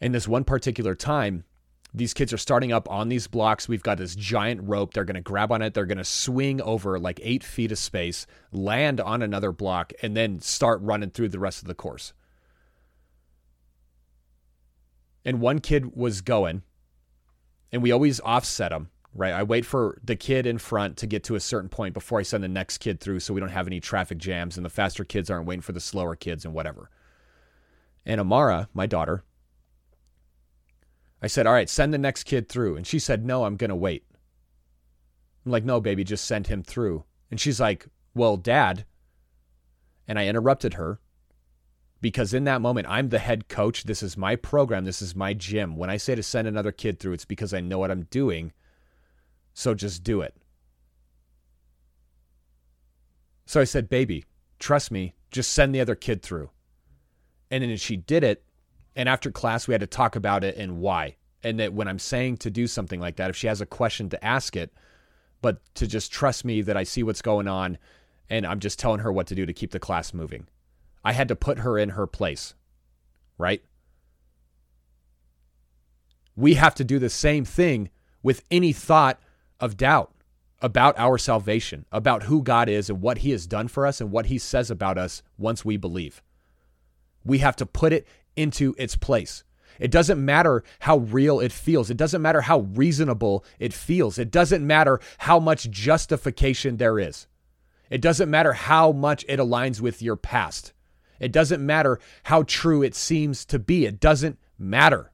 And 0.00 0.14
this 0.14 0.28
one 0.28 0.44
particular 0.44 0.94
time, 0.94 1.44
these 1.92 2.12
kids 2.12 2.32
are 2.32 2.38
starting 2.38 2.72
up 2.72 2.90
on 2.90 3.08
these 3.08 3.28
blocks. 3.28 3.68
We've 3.68 3.82
got 3.82 3.98
this 3.98 4.16
giant 4.16 4.62
rope. 4.64 4.94
They're 4.94 5.04
going 5.04 5.14
to 5.14 5.20
grab 5.20 5.52
on 5.52 5.62
it. 5.62 5.74
They're 5.74 5.86
going 5.86 5.98
to 5.98 6.04
swing 6.04 6.60
over 6.60 6.98
like 6.98 7.20
eight 7.22 7.44
feet 7.44 7.70
of 7.70 7.78
space, 7.78 8.26
land 8.50 9.00
on 9.00 9.22
another 9.22 9.52
block, 9.52 9.92
and 10.02 10.16
then 10.16 10.40
start 10.40 10.80
running 10.82 11.10
through 11.10 11.28
the 11.28 11.38
rest 11.38 11.62
of 11.62 11.68
the 11.68 11.74
course. 11.74 12.12
And 15.24 15.40
one 15.40 15.60
kid 15.60 15.94
was 15.96 16.20
going, 16.20 16.62
and 17.72 17.82
we 17.82 17.92
always 17.92 18.20
offset 18.20 18.70
them, 18.70 18.90
right? 19.14 19.32
I 19.32 19.42
wait 19.44 19.64
for 19.64 19.98
the 20.02 20.16
kid 20.16 20.46
in 20.46 20.58
front 20.58 20.96
to 20.98 21.06
get 21.06 21.24
to 21.24 21.36
a 21.36 21.40
certain 21.40 21.68
point 21.68 21.94
before 21.94 22.18
I 22.18 22.22
send 22.22 22.42
the 22.42 22.48
next 22.48 22.78
kid 22.78 23.00
through 23.00 23.20
so 23.20 23.32
we 23.32 23.40
don't 23.40 23.48
have 23.50 23.66
any 23.66 23.80
traffic 23.80 24.18
jams 24.18 24.56
and 24.56 24.64
the 24.64 24.70
faster 24.70 25.04
kids 25.04 25.30
aren't 25.30 25.46
waiting 25.46 25.62
for 25.62 25.72
the 25.72 25.80
slower 25.80 26.16
kids 26.16 26.44
and 26.44 26.52
whatever. 26.52 26.90
And 28.04 28.20
Amara, 28.20 28.68
my 28.74 28.86
daughter, 28.86 29.24
I 31.22 31.26
said, 31.26 31.46
All 31.46 31.54
right, 31.54 31.70
send 31.70 31.94
the 31.94 31.98
next 31.98 32.24
kid 32.24 32.48
through. 32.48 32.76
And 32.76 32.86
she 32.86 32.98
said, 32.98 33.24
No, 33.24 33.44
I'm 33.44 33.56
going 33.56 33.70
to 33.70 33.76
wait. 33.76 34.04
I'm 35.46 35.52
like, 35.52 35.64
No, 35.64 35.80
baby, 35.80 36.04
just 36.04 36.26
send 36.26 36.48
him 36.48 36.62
through. 36.62 37.04
And 37.30 37.40
she's 37.40 37.60
like, 37.60 37.86
Well, 38.14 38.36
dad. 38.36 38.84
And 40.06 40.18
I 40.18 40.26
interrupted 40.26 40.74
her 40.74 41.00
because 42.02 42.34
in 42.34 42.44
that 42.44 42.60
moment, 42.60 42.86
I'm 42.90 43.08
the 43.08 43.18
head 43.18 43.48
coach. 43.48 43.84
This 43.84 44.02
is 44.02 44.18
my 44.18 44.36
program. 44.36 44.84
This 44.84 45.00
is 45.00 45.16
my 45.16 45.32
gym. 45.32 45.76
When 45.76 45.88
I 45.88 45.96
say 45.96 46.14
to 46.14 46.22
send 46.22 46.46
another 46.46 46.72
kid 46.72 46.98
through, 46.98 47.14
it's 47.14 47.24
because 47.24 47.54
I 47.54 47.60
know 47.60 47.78
what 47.78 47.90
I'm 47.90 48.02
doing. 48.10 48.52
So 49.54 49.74
just 49.74 50.02
do 50.02 50.20
it. 50.20 50.34
So 53.46 53.60
I 53.60 53.64
said, 53.64 53.88
Baby, 53.88 54.24
trust 54.58 54.90
me, 54.90 55.14
just 55.30 55.52
send 55.52 55.74
the 55.74 55.80
other 55.80 55.94
kid 55.94 56.22
through. 56.22 56.50
And 57.50 57.62
then 57.62 57.76
she 57.76 57.96
did 57.96 58.24
it. 58.24 58.44
And 58.96 59.08
after 59.08 59.30
class, 59.30 59.66
we 59.66 59.74
had 59.74 59.80
to 59.80 59.86
talk 59.86 60.16
about 60.16 60.44
it 60.44 60.56
and 60.56 60.78
why. 60.78 61.16
And 61.42 61.58
that 61.60 61.72
when 61.72 61.88
I'm 61.88 61.98
saying 61.98 62.38
to 62.38 62.50
do 62.50 62.66
something 62.66 63.00
like 63.00 63.16
that, 63.16 63.30
if 63.30 63.36
she 63.36 63.46
has 63.46 63.60
a 63.60 63.66
question, 63.66 64.08
to 64.10 64.24
ask 64.24 64.56
it, 64.56 64.72
but 65.40 65.60
to 65.74 65.86
just 65.86 66.12
trust 66.12 66.44
me 66.44 66.62
that 66.62 66.76
I 66.76 66.84
see 66.84 67.02
what's 67.02 67.22
going 67.22 67.48
on 67.48 67.78
and 68.30 68.46
I'm 68.46 68.60
just 68.60 68.78
telling 68.78 69.00
her 69.00 69.12
what 69.12 69.26
to 69.28 69.34
do 69.34 69.44
to 69.44 69.52
keep 69.52 69.72
the 69.72 69.78
class 69.78 70.14
moving. 70.14 70.46
I 71.04 71.12
had 71.12 71.28
to 71.28 71.36
put 71.36 71.58
her 71.58 71.78
in 71.78 71.90
her 71.90 72.06
place, 72.06 72.54
right? 73.36 73.62
We 76.34 76.54
have 76.54 76.74
to 76.76 76.84
do 76.84 76.98
the 76.98 77.10
same 77.10 77.44
thing 77.44 77.90
with 78.22 78.42
any 78.50 78.72
thought 78.72 79.20
of 79.60 79.76
doubt 79.76 80.12
about 80.60 80.98
our 80.98 81.18
salvation, 81.18 81.84
about 81.92 82.24
who 82.24 82.42
God 82.42 82.68
is 82.68 82.88
and 82.88 83.00
what 83.00 83.18
He 83.18 83.30
has 83.30 83.46
done 83.46 83.68
for 83.68 83.86
us 83.86 84.00
and 84.00 84.10
what 84.10 84.26
He 84.26 84.38
says 84.38 84.70
about 84.70 84.96
us 84.98 85.22
once 85.36 85.64
we 85.64 85.76
believe. 85.76 86.22
We 87.24 87.38
have 87.38 87.56
to 87.56 87.66
put 87.66 87.92
it 87.92 88.06
into 88.36 88.74
its 88.78 88.96
place. 88.96 89.44
It 89.78 89.90
doesn't 89.90 90.24
matter 90.24 90.62
how 90.80 90.98
real 90.98 91.40
it 91.40 91.52
feels. 91.52 91.90
It 91.90 91.96
doesn't 91.96 92.22
matter 92.22 92.42
how 92.42 92.60
reasonable 92.60 93.44
it 93.58 93.72
feels. 93.72 94.18
It 94.18 94.30
doesn't 94.30 94.66
matter 94.66 95.00
how 95.18 95.38
much 95.40 95.70
justification 95.70 96.76
there 96.76 96.98
is. 96.98 97.26
It 97.90 98.00
doesn't 98.00 98.30
matter 98.30 98.52
how 98.52 98.92
much 98.92 99.24
it 99.28 99.38
aligns 99.38 99.80
with 99.80 100.00
your 100.00 100.16
past. 100.16 100.72
It 101.20 101.32
doesn't 101.32 101.64
matter 101.64 102.00
how 102.24 102.42
true 102.44 102.82
it 102.82 102.94
seems 102.94 103.44
to 103.46 103.58
be. 103.58 103.84
It 103.84 104.00
doesn't 104.00 104.38
matter. 104.58 105.12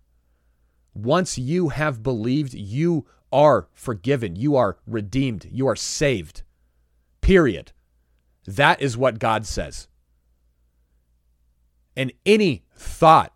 Once 0.95 1.39
you 1.39 1.69
have 1.71 2.03
believed, 2.03 2.55
you 2.55 3.07
are 3.33 3.69
forgiven. 3.73 4.37
You 4.37 4.57
are 4.57 4.79
redeemed. 4.87 5.49
You 5.51 5.67
are 5.69 5.77
saved. 5.77 6.43
Period. 7.21 7.73
That 8.47 8.81
is 8.81 8.97
what 8.97 9.19
God 9.19 9.47
says. 9.47 9.89
And 11.97 12.13
any 12.25 12.65
thought 12.75 13.33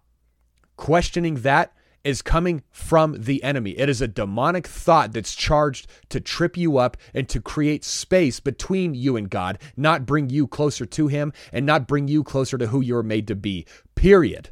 questioning 0.77 1.37
that 1.37 1.73
is 2.05 2.21
coming 2.21 2.63
from 2.71 3.17
the 3.23 3.43
enemy. 3.43 3.71
It 3.73 3.89
is 3.89 4.03
a 4.03 4.09
demonic 4.09 4.67
thought 4.67 5.13
that's 5.13 5.35
charged 5.35 5.89
to 6.11 6.21
trip 6.21 6.57
you 6.57 6.77
up 6.77 6.99
and 7.15 7.29
to 7.31 7.41
create 7.41 7.83
space 7.83 8.41
between 8.41 8.95
you 8.95 9.17
and 9.17 9.31
God, 9.31 9.59
not 9.77 10.05
bring 10.05 10.29
you 10.29 10.47
closer 10.47 10.85
to 10.85 11.09
Him 11.09 11.33
and 11.53 11.65
not 11.65 11.89
bring 11.89 12.07
you 12.07 12.23
closer 12.23 12.59
to 12.59 12.67
who 12.67 12.83
you're 12.83 13.03
made 13.03 13.27
to 13.29 13.35
be. 13.35 13.67
Period. 13.95 14.51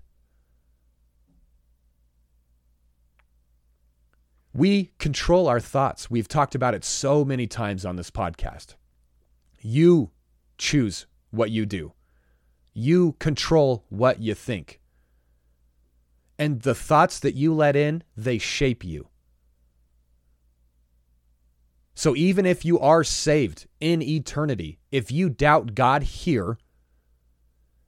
We 4.54 4.92
control 4.98 5.48
our 5.48 5.60
thoughts. 5.60 6.10
We've 6.10 6.28
talked 6.28 6.54
about 6.54 6.74
it 6.74 6.84
so 6.84 7.24
many 7.24 7.46
times 7.46 7.84
on 7.84 7.96
this 7.96 8.10
podcast. 8.10 8.74
You 9.60 10.10
choose 10.58 11.06
what 11.30 11.50
you 11.50 11.64
do. 11.64 11.92
You 12.74 13.16
control 13.18 13.84
what 13.88 14.20
you 14.20 14.34
think. 14.34 14.80
And 16.38 16.62
the 16.62 16.74
thoughts 16.74 17.18
that 17.20 17.34
you 17.34 17.54
let 17.54 17.76
in, 17.76 18.02
they 18.16 18.38
shape 18.38 18.84
you. 18.84 19.08
So 21.94 22.16
even 22.16 22.46
if 22.46 22.64
you 22.64 22.78
are 22.78 23.04
saved 23.04 23.66
in 23.78 24.02
eternity, 24.02 24.78
if 24.90 25.12
you 25.12 25.28
doubt 25.28 25.74
God 25.74 26.02
here, 26.02 26.58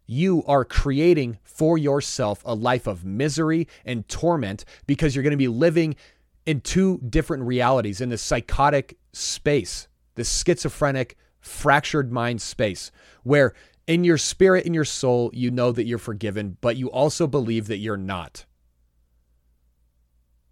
you 0.06 0.44
are 0.47 0.64
creating 0.64 1.38
for 1.42 1.78
yourself 1.78 2.42
a 2.44 2.54
life 2.54 2.87
of 2.87 3.04
misery 3.04 3.66
and 3.85 4.06
torment 4.09 4.64
because 4.87 5.14
you're 5.16 5.23
going 5.23 5.30
to 5.30 5.37
be 5.37 5.49
living 5.49 5.97
in 6.46 6.60
two 6.60 6.98
different 7.08 7.44
realities 7.44 8.00
in 8.00 8.10
this 8.10 8.22
psychotic 8.22 8.98
space, 9.12 9.88
this 10.14 10.42
schizophrenic, 10.42 11.16
fractured 11.40 12.12
mind 12.12 12.40
space, 12.40 12.90
where 13.22 13.54
in 13.86 14.04
your 14.04 14.18
spirit, 14.18 14.66
in 14.66 14.74
your 14.74 14.84
soul, 14.84 15.30
you 15.32 15.50
know 15.50 15.72
that 15.72 15.84
you're 15.84 15.98
forgiven, 15.98 16.56
but 16.60 16.76
you 16.76 16.90
also 16.90 17.26
believe 17.26 17.66
that 17.66 17.78
you're 17.78 17.96
not. 17.96 18.46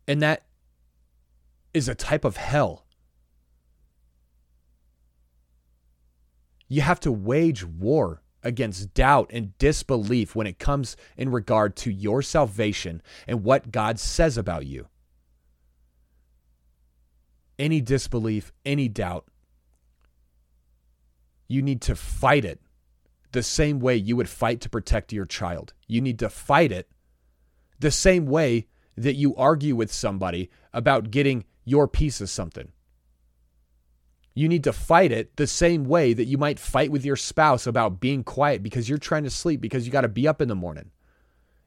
And 0.07 0.21
that 0.23 0.45
is 1.73 1.89
a 1.89 1.95
type 1.95 2.25
of 2.25 2.37
hell. 2.37 2.85
You 6.69 6.81
have 6.83 7.01
to 7.01 7.13
wage 7.13 7.65
war 7.65 8.23
against 8.43 8.95
doubt 8.95 9.31
and 9.33 9.57
disbelief 9.59 10.35
when 10.35 10.47
it 10.47 10.59
comes 10.59 10.97
in 11.17 11.31
regard 11.31 11.77
to 11.77 11.91
your 11.91 12.23
salvation 12.23 13.03
and 13.27 13.45
what 13.45 13.71
God 13.71 13.99
says 13.99 14.37
about 14.37 14.67
you. 14.67 14.89
Any 17.59 17.81
disbelief, 17.81 18.53
any 18.65 18.89
doubt, 18.89 19.27
you 21.49 21.63
need 21.63 21.83
to 21.83 21.95
fight 21.95 22.45
it 22.45 22.61
the 23.33 23.43
same 23.43 23.79
way 23.81 23.97
you 23.97 24.17
would 24.17 24.29
fight 24.29 24.61
to 24.63 24.69
protect 24.69 25.13
your 25.13 25.27
child. 25.27 25.75
You 25.87 26.01
need 26.01 26.19
to 26.21 26.29
fight 26.29 26.73
it 26.73 26.89
the 27.79 27.91
same 27.91 28.27
way 28.27 28.69
that 28.97 29.15
you 29.15 29.35
argue 29.37 29.77
with 29.77 29.93
somebody 29.93 30.51
about 30.73 31.11
getting 31.11 31.45
your 31.65 31.89
piece 31.89 32.21
of 32.21 32.31
something. 32.31 32.73
You 34.35 34.49
need 34.49 34.65
to 34.65 34.73
fight 34.73 35.13
it 35.13 35.37
the 35.37 35.47
same 35.47 35.85
way 35.85 36.15
that 36.15 36.25
you 36.25 36.39
might 36.39 36.59
fight 36.59 36.91
with 36.91 37.05
your 37.05 37.17
spouse 37.17 37.67
about 37.67 38.01
being 38.01 38.25
quiet 38.25 38.63
because 38.63 38.89
you're 38.89 38.99
trying 38.99 39.25
to 39.25 39.31
sleep 39.31 39.61
because 39.61 39.85
you 39.85 39.93
got 39.93 40.03
to 40.03 40.09
be 40.09 40.27
up 40.27 40.41
in 40.41 40.49
the 40.49 40.55
morning. 40.55 40.91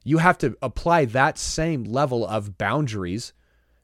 You 0.04 0.18
have 0.18 0.38
to 0.38 0.56
apply 0.62 1.04
that 1.06 1.38
same 1.38 1.84
level 1.84 2.26
of 2.26 2.58
boundaries. 2.58 3.32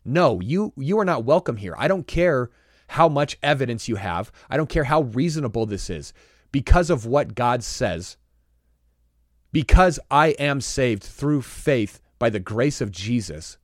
No, 0.05 0.41
you 0.41 0.73
you 0.77 0.99
are 0.99 1.05
not 1.05 1.25
welcome 1.25 1.57
here. 1.57 1.75
I 1.79 1.89
don't 1.89 2.07
care 2.07 2.51
how 2.89 3.09
much 3.09 3.39
evidence 3.43 3.89
you 3.89 3.97
have. 3.97 4.31
I 4.51 4.57
don't 4.57 4.69
care 4.69 4.85
how 4.85 5.03
reasonable 5.03 5.67
this 5.67 5.89
is. 5.89 6.13
Because 6.51 6.91
of 6.91 7.07
what 7.07 7.35
God 7.35 7.65
says, 7.65 8.19
because 9.53 9.99
I 10.11 10.29
am 10.39 10.61
saved 10.61 11.03
through 11.03 11.43
faith 11.43 12.01
by 12.19 12.29
the 12.29 12.41
grace 12.41 12.81
of 12.81 12.91
Jesus, 12.91 13.57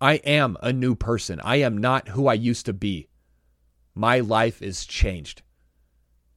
I 0.00 0.14
am 0.16 0.56
a 0.62 0.72
new 0.72 0.94
person. 0.94 1.40
I 1.44 1.56
am 1.56 1.78
not 1.78 2.08
who 2.08 2.26
I 2.26 2.34
used 2.34 2.66
to 2.66 2.72
be. 2.72 3.08
My 3.94 4.20
life 4.20 4.60
is 4.62 4.86
changed. 4.86 5.42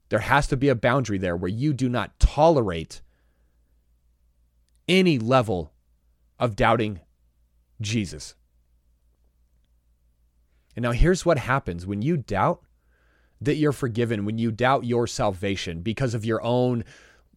There 0.10 0.20
has 0.20 0.48
to 0.48 0.58
be 0.58 0.70
a 0.70 0.76
boundary 0.76 1.18
there 1.18 1.36
where 1.36 1.50
you 1.50 1.74
do 1.74 1.90
not 1.90 2.20
tolerate 2.20 3.02
any 4.88 5.20
level 5.20 5.74
of 6.40 6.56
doubting 6.56 7.02
Jesus. 7.82 8.36
And 10.78 10.84
now 10.84 10.92
here's 10.92 11.26
what 11.26 11.40
happens 11.40 11.88
when 11.88 12.04
you 12.04 12.18
doubt 12.18 12.62
that 13.42 13.56
you're 13.56 13.72
forgiven, 13.72 14.26
when 14.26 14.38
you 14.38 14.52
doubt 14.52 14.86
your 14.86 15.08
salvation 15.08 15.82
because 15.82 16.14
of 16.14 16.24
your 16.24 16.40
own 16.44 16.84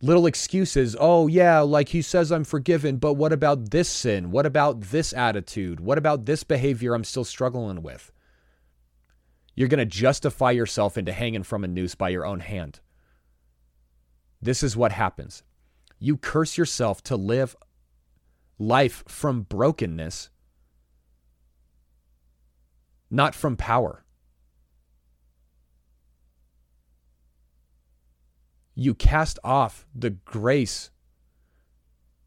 little 0.02 0.26
excuses. 0.26 0.94
Oh, 1.00 1.26
yeah, 1.26 1.60
like 1.60 1.88
he 1.88 2.02
says 2.02 2.30
I'm 2.30 2.44
forgiven, 2.44 2.98
but 2.98 3.14
what 3.14 3.32
about 3.32 3.70
this 3.70 3.88
sin? 3.88 4.30
What 4.30 4.44
about 4.44 4.82
this 4.82 5.14
attitude? 5.14 5.80
What 5.80 5.96
about 5.96 6.26
this 6.26 6.44
behavior 6.44 6.94
I'm 6.94 7.02
still 7.02 7.24
struggling 7.24 7.82
with? 7.82 8.12
You're 9.54 9.68
going 9.68 9.78
to 9.78 9.86
justify 9.86 10.50
yourself 10.50 10.98
into 10.98 11.12
hanging 11.12 11.42
from 11.42 11.64
a 11.64 11.68
noose 11.68 11.94
by 11.94 12.10
your 12.10 12.26
own 12.26 12.40
hand. 12.40 12.80
This 14.42 14.62
is 14.62 14.76
what 14.76 14.92
happens. 14.92 15.42
You 15.98 16.18
curse 16.18 16.58
yourself 16.58 17.02
to 17.04 17.16
live 17.16 17.56
life 18.58 19.02
from 19.08 19.42
brokenness, 19.44 20.28
not 23.10 23.34
from 23.34 23.56
power. 23.56 24.04
You 28.74 28.94
cast 28.94 29.38
off 29.44 29.86
the 29.94 30.10
grace 30.10 30.90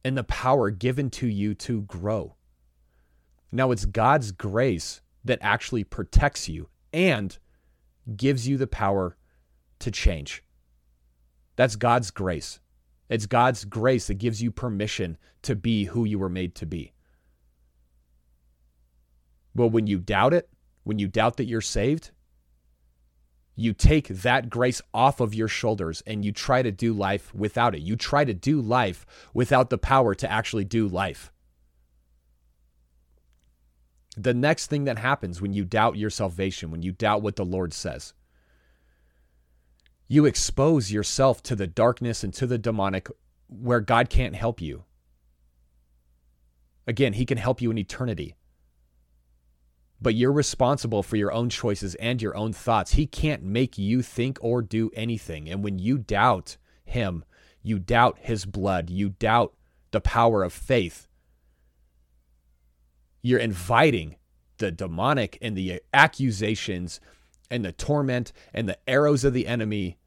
and 0.03 0.17
the 0.17 0.23
power 0.23 0.69
given 0.69 1.09
to 1.11 1.27
you 1.27 1.55
to 1.55 1.81
grow. 1.81 2.35
Now, 3.51 3.71
it's 3.71 3.85
God's 3.85 4.31
grace 4.31 5.01
that 5.23 5.39
actually 5.41 5.83
protects 5.83 6.49
you 6.49 6.69
and 6.91 7.37
gives 8.15 8.47
you 8.47 8.57
the 8.57 8.67
power 8.67 9.15
to 9.79 9.91
change. 9.91 10.43
That's 11.55 11.75
God's 11.75 12.11
grace. 12.11 12.59
It's 13.09 13.25
God's 13.25 13.63
grace 13.63 14.07
that 14.07 14.15
gives 14.15 14.41
you 14.41 14.51
permission 14.51 15.17
to 15.43 15.55
be 15.55 15.85
who 15.85 16.03
you 16.03 16.19
were 16.19 16.29
made 16.29 16.55
to 16.55 16.65
be. 16.65 16.93
But 19.55 19.67
when 19.67 19.87
you 19.87 19.99
doubt 19.99 20.33
it, 20.33 20.49
when 20.83 20.99
you 20.99 21.07
doubt 21.07 21.37
that 21.37 21.45
you're 21.45 21.61
saved, 21.61 22.11
you 23.55 23.73
take 23.73 24.07
that 24.07 24.49
grace 24.49 24.81
off 24.93 25.19
of 25.19 25.33
your 25.33 25.47
shoulders 25.47 26.01
and 26.07 26.25
you 26.25 26.31
try 26.31 26.61
to 26.61 26.71
do 26.71 26.93
life 26.93 27.33
without 27.35 27.75
it. 27.75 27.81
You 27.81 27.95
try 27.95 28.25
to 28.25 28.33
do 28.33 28.59
life 28.59 29.05
without 29.33 29.69
the 29.69 29.77
power 29.77 30.15
to 30.15 30.31
actually 30.31 30.65
do 30.65 30.87
life. 30.87 31.31
The 34.17 34.33
next 34.33 34.67
thing 34.67 34.83
that 34.85 34.99
happens 34.99 35.41
when 35.41 35.53
you 35.53 35.65
doubt 35.65 35.97
your 35.97 36.09
salvation, 36.09 36.71
when 36.71 36.83
you 36.83 36.91
doubt 36.91 37.21
what 37.21 37.35
the 37.35 37.45
Lord 37.45 37.73
says, 37.73 38.13
you 40.07 40.25
expose 40.25 40.91
yourself 40.91 41.41
to 41.43 41.55
the 41.55 41.67
darkness 41.67 42.23
and 42.23 42.33
to 42.35 42.45
the 42.45 42.57
demonic 42.57 43.07
where 43.47 43.79
God 43.79 44.09
can't 44.09 44.35
help 44.35 44.61
you. 44.61 44.83
Again, 46.85 47.13
He 47.13 47.25
can 47.25 47.37
help 47.37 47.61
you 47.61 47.71
in 47.71 47.77
eternity. 47.77 48.35
But 50.01 50.15
you're 50.15 50.33
responsible 50.33 51.01
for 51.01 51.15
your 51.15 51.31
own 51.31 51.49
choices 51.49 51.95
and 51.95 52.21
your 52.21 52.35
own 52.35 52.51
thoughts. 52.51 52.93
He 52.93 53.07
can't 53.07 53.43
make 53.43 53.77
you 53.77 54.01
think 54.01 54.37
or 54.41 54.61
do 54.61 54.91
anything. 54.93 55.49
And 55.49 55.63
when 55.63 55.79
you 55.79 55.97
doubt 55.97 56.57
Him, 56.83 57.23
you 57.61 57.79
doubt 57.79 58.17
His 58.19 58.45
blood, 58.45 58.89
you 58.89 59.09
doubt 59.09 59.53
the 59.91 60.01
power 60.01 60.43
of 60.43 60.51
faith, 60.51 61.07
you're 63.21 63.39
inviting 63.39 64.17
the 64.57 64.71
demonic 64.71 65.37
and 65.41 65.55
the 65.55 65.81
accusations 65.93 66.99
and 67.49 67.63
the 67.63 67.71
torment 67.71 68.33
and 68.53 68.67
the 68.67 68.77
arrows 68.87 69.23
of 69.23 69.33
the 69.33 69.47
enemy, 69.47 69.97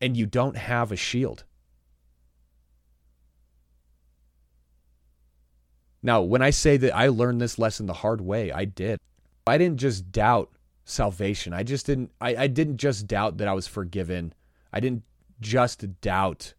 and 0.00 0.16
you 0.16 0.26
don't 0.26 0.56
have 0.56 0.92
a 0.92 0.96
shield. 0.96 1.44
Now, 6.02 6.20
when 6.22 6.42
I 6.42 6.50
say 6.50 6.76
that 6.76 6.94
I 6.94 7.08
learned 7.08 7.40
this 7.40 7.58
lesson 7.58 7.86
the 7.86 7.92
hard 7.92 8.20
way, 8.20 8.50
I 8.50 8.64
did. 8.64 8.98
I 9.46 9.58
didn't 9.58 9.78
just 9.78 10.12
doubt 10.12 10.50
salvation. 10.84 11.52
I 11.52 11.62
just 11.62 11.86
didn't 11.86 12.12
I, 12.20 12.36
I 12.36 12.46
didn't 12.46 12.76
just 12.76 13.06
doubt 13.06 13.38
that 13.38 13.48
I 13.48 13.52
was 13.52 13.66
forgiven. 13.66 14.34
I 14.72 14.80
didn't 14.80 15.02
just 15.40 16.00
doubt. 16.00 16.54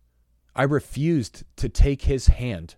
I 0.55 0.63
refused 0.63 1.43
to 1.57 1.69
take 1.69 2.03
his 2.03 2.27
hand 2.27 2.75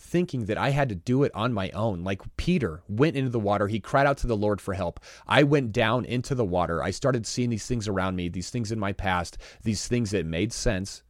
thinking 0.00 0.46
that 0.46 0.58
I 0.58 0.70
had 0.70 0.88
to 0.88 0.94
do 0.94 1.22
it 1.24 1.32
on 1.34 1.52
my 1.52 1.70
own. 1.70 2.04
Like 2.04 2.22
Peter 2.36 2.82
went 2.88 3.16
into 3.16 3.30
the 3.30 3.40
water, 3.40 3.68
he 3.68 3.80
cried 3.80 4.06
out 4.06 4.18
to 4.18 4.26
the 4.26 4.36
Lord 4.36 4.60
for 4.60 4.74
help. 4.74 5.00
I 5.26 5.42
went 5.42 5.72
down 5.72 6.04
into 6.04 6.34
the 6.34 6.44
water. 6.44 6.82
I 6.82 6.90
started 6.90 7.26
seeing 7.26 7.50
these 7.50 7.66
things 7.66 7.88
around 7.88 8.16
me, 8.16 8.28
these 8.28 8.50
things 8.50 8.72
in 8.72 8.78
my 8.78 8.92
past, 8.92 9.38
these 9.62 9.86
things 9.86 10.10
that 10.12 10.24
made 10.24 10.52
sense. 10.52 11.02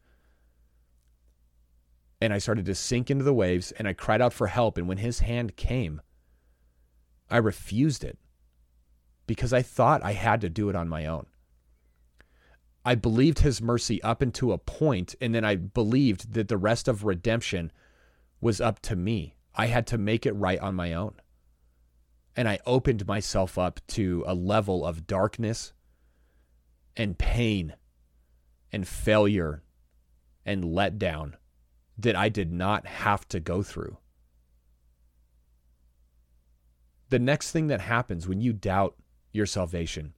And 2.20 2.32
I 2.32 2.38
started 2.38 2.64
to 2.66 2.74
sink 2.74 3.10
into 3.10 3.24
the 3.24 3.34
waves 3.34 3.72
and 3.72 3.86
I 3.86 3.92
cried 3.92 4.20
out 4.20 4.32
for 4.32 4.48
help. 4.48 4.76
And 4.76 4.88
when 4.88 4.98
his 4.98 5.20
hand 5.20 5.56
came, 5.56 6.00
I 7.30 7.36
refused 7.38 8.04
it 8.04 8.18
because 9.26 9.52
I 9.52 9.62
thought 9.62 10.02
I 10.02 10.12
had 10.12 10.40
to 10.40 10.48
do 10.48 10.68
it 10.68 10.76
on 10.76 10.88
my 10.88 11.06
own. 11.06 11.26
I 12.84 12.94
believed 12.94 13.40
his 13.40 13.60
mercy 13.60 14.02
up 14.02 14.22
into 14.22 14.52
a 14.52 14.58
point, 14.58 15.14
and 15.20 15.34
then 15.34 15.44
I 15.44 15.56
believed 15.56 16.32
that 16.32 16.48
the 16.48 16.56
rest 16.56 16.88
of 16.88 17.04
redemption 17.04 17.70
was 18.40 18.60
up 18.60 18.80
to 18.80 18.96
me. 18.96 19.34
I 19.54 19.66
had 19.66 19.86
to 19.88 19.98
make 19.98 20.24
it 20.24 20.32
right 20.32 20.58
on 20.58 20.74
my 20.74 20.94
own. 20.94 21.16
And 22.34 22.48
I 22.48 22.60
opened 22.64 23.06
myself 23.06 23.58
up 23.58 23.80
to 23.88 24.24
a 24.26 24.34
level 24.34 24.86
of 24.86 25.06
darkness 25.06 25.72
and 26.96 27.18
pain 27.18 27.74
and 28.72 28.86
failure 28.86 29.62
and 30.46 30.64
letdown 30.64 31.34
that 31.98 32.16
I 32.16 32.28
did 32.28 32.52
not 32.52 32.86
have 32.86 33.28
to 33.28 33.40
go 33.40 33.62
through. 33.62 33.98
The 37.08 37.18
next 37.18 37.52
thing 37.52 37.68
that 37.68 37.80
happens 37.80 38.28
when 38.28 38.40
you 38.40 38.52
doubt 38.52 38.96
your 39.32 39.46
salvation, 39.46 40.14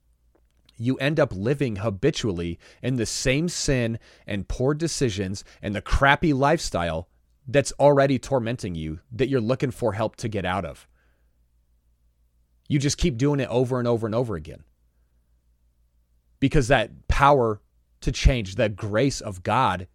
you 0.77 0.97
end 0.97 1.21
up 1.21 1.33
living 1.35 1.77
habitually 1.77 2.59
in 2.83 2.97
the 2.97 3.07
same 3.07 3.49
sin 3.49 3.99
and 4.27 4.49
poor 4.49 4.75
decisions 4.75 5.45
and 5.61 5.75
the 5.75 5.83
crappy 5.83 6.33
lifestyle 6.33 7.09
that's 7.47 7.73
already 7.79 8.19
tormenting 8.19 8.75
you 8.75 9.01
that 9.13 9.29
you're 9.29 9.41
looking 9.41 9.71
for 9.71 9.93
help 9.93 10.17
to 10.17 10.29
get 10.29 10.45
out 10.45 10.65
of. 10.65 10.89
You 12.69 12.79
just 12.79 12.99
keep 12.99 13.19
doing 13.19 13.41
it 13.41 13.49
over 13.49 13.79
and 13.79 13.89
over 13.89 14.07
and 14.07 14.15
over 14.15 14.37
again. 14.37 14.65
Because 16.39 16.69
that 16.69 17.09
power 17.09 17.61
to 18.01 18.13
change, 18.13 18.55
that 18.55 18.77
grace 18.77 19.21
of 19.21 19.43
God, 19.43 19.87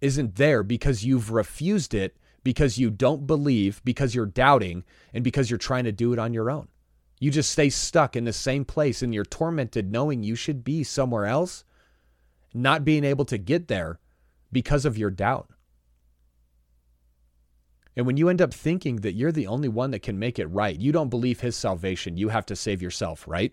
isn't 0.00 0.34
there 0.34 0.62
because 0.62 1.04
you've 1.04 1.30
refused 1.30 1.94
it, 1.94 2.16
because 2.44 2.78
you 2.78 2.90
don't 2.90 3.26
believe, 3.26 3.80
because 3.84 4.14
you're 4.14 4.26
doubting, 4.26 4.84
and 5.14 5.22
because 5.22 5.50
you're 5.50 5.58
trying 5.58 5.84
to 5.84 5.92
do 5.92 6.12
it 6.12 6.18
on 6.18 6.34
your 6.34 6.50
own. 6.50 6.68
You 7.20 7.30
just 7.30 7.52
stay 7.52 7.70
stuck 7.70 8.16
in 8.16 8.24
the 8.24 8.32
same 8.32 8.64
place 8.64 9.00
and 9.00 9.14
you're 9.14 9.24
tormented 9.24 9.92
knowing 9.92 10.24
you 10.24 10.34
should 10.34 10.64
be 10.64 10.82
somewhere 10.82 11.26
else, 11.26 11.64
not 12.52 12.84
being 12.84 13.04
able 13.04 13.24
to 13.26 13.38
get 13.38 13.68
there 13.68 14.00
because 14.50 14.84
of 14.84 14.98
your 14.98 15.10
doubt. 15.10 15.48
And 17.96 18.06
when 18.06 18.16
you 18.16 18.28
end 18.28 18.40
up 18.40 18.52
thinking 18.52 18.96
that 18.96 19.12
you're 19.12 19.32
the 19.32 19.46
only 19.46 19.68
one 19.68 19.90
that 19.92 20.02
can 20.02 20.18
make 20.18 20.38
it 20.38 20.46
right, 20.46 20.76
you 20.76 20.92
don't 20.92 21.10
believe 21.10 21.40
his 21.40 21.56
salvation, 21.56 22.16
you 22.16 22.30
have 22.30 22.46
to 22.46 22.56
save 22.56 22.82
yourself, 22.82 23.28
right? 23.28 23.52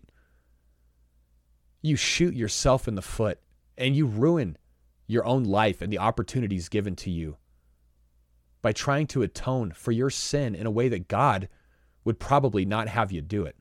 You 1.81 1.95
shoot 1.95 2.33
yourself 2.33 2.87
in 2.87 2.95
the 2.95 3.01
foot 3.01 3.39
and 3.77 3.95
you 3.95 4.07
ruin 4.07 4.57
your 5.07 5.25
own 5.25 5.43
life 5.43 5.81
and 5.81 5.91
the 5.91 5.99
opportunities 5.99 6.69
given 6.69 6.95
to 6.95 7.11
you 7.11 7.37
by 8.61 8.73
trying 8.73 9.07
to 9.07 9.21
atone 9.21 9.71
for 9.71 9.91
your 9.91 10.09
sin 10.09 10.55
in 10.55 10.65
a 10.65 10.71
way 10.71 10.89
that 10.89 11.07
God 11.07 11.47
would 12.03 12.19
probably 12.19 12.65
not 12.65 12.87
have 12.87 13.11
you 13.11 13.21
do 13.21 13.43
it. 13.43 13.55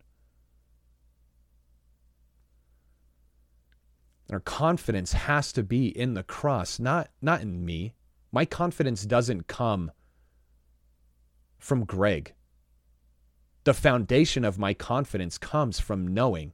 Our 4.30 4.40
confidence 4.40 5.12
has 5.12 5.52
to 5.52 5.62
be 5.62 5.88
in 5.88 6.14
the 6.14 6.22
cross, 6.22 6.78
not, 6.78 7.08
not 7.22 7.40
in 7.40 7.64
me. 7.64 7.94
My 8.30 8.44
confidence 8.44 9.04
doesn't 9.04 9.46
come 9.46 9.90
from 11.58 11.84
Greg. 11.84 12.34
The 13.64 13.74
foundation 13.74 14.44
of 14.44 14.58
my 14.58 14.74
confidence 14.74 15.38
comes 15.38 15.80
from 15.80 16.14
knowing 16.14 16.52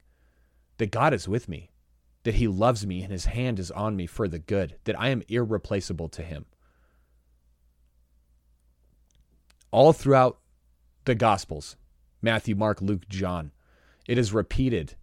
that 0.78 0.90
God 0.90 1.12
is 1.12 1.28
with 1.28 1.48
me, 1.48 1.70
that 2.22 2.34
He 2.34 2.46
loves 2.46 2.86
me 2.86 3.02
and 3.02 3.12
His 3.12 3.26
hand 3.26 3.58
is 3.58 3.70
on 3.72 3.96
me 3.96 4.06
for 4.06 4.28
the 4.28 4.38
good, 4.38 4.76
that 4.84 4.98
I 5.00 5.08
am 5.08 5.22
irreplaceable 5.28 6.08
to 6.10 6.22
Him. 6.22 6.46
All 9.74 9.92
throughout 9.92 10.38
the 11.04 11.16
Gospels 11.16 11.76
Matthew, 12.22 12.54
Mark, 12.54 12.80
Luke, 12.80 13.06
John. 13.08 13.50
It 14.08 14.16
is 14.16 14.32
repeated 14.32 14.94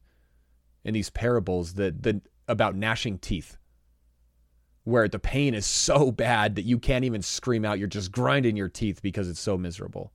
in 0.84 0.93
these 0.93 1.10
parables 1.10 1.73
that 1.73 2.01
the, 2.01 2.21
about 2.47 2.75
gnashing 2.75 3.19
teeth, 3.19 3.57
where 4.84 5.07
the 5.07 5.19
pain 5.19 5.53
is 5.53 5.65
so 5.65 6.12
bad 6.12 6.55
that 6.55 6.63
you 6.63 6.79
can't 6.79 7.03
even 7.03 7.21
scream 7.21 7.65
out. 7.65 7.79
You're 7.79 7.88
just 7.89 8.12
grinding 8.12 8.55
your 8.55 8.69
teeth 8.69 9.01
because 9.01 9.29
it's 9.29 9.41
so 9.41 9.57
miserable. 9.57 10.13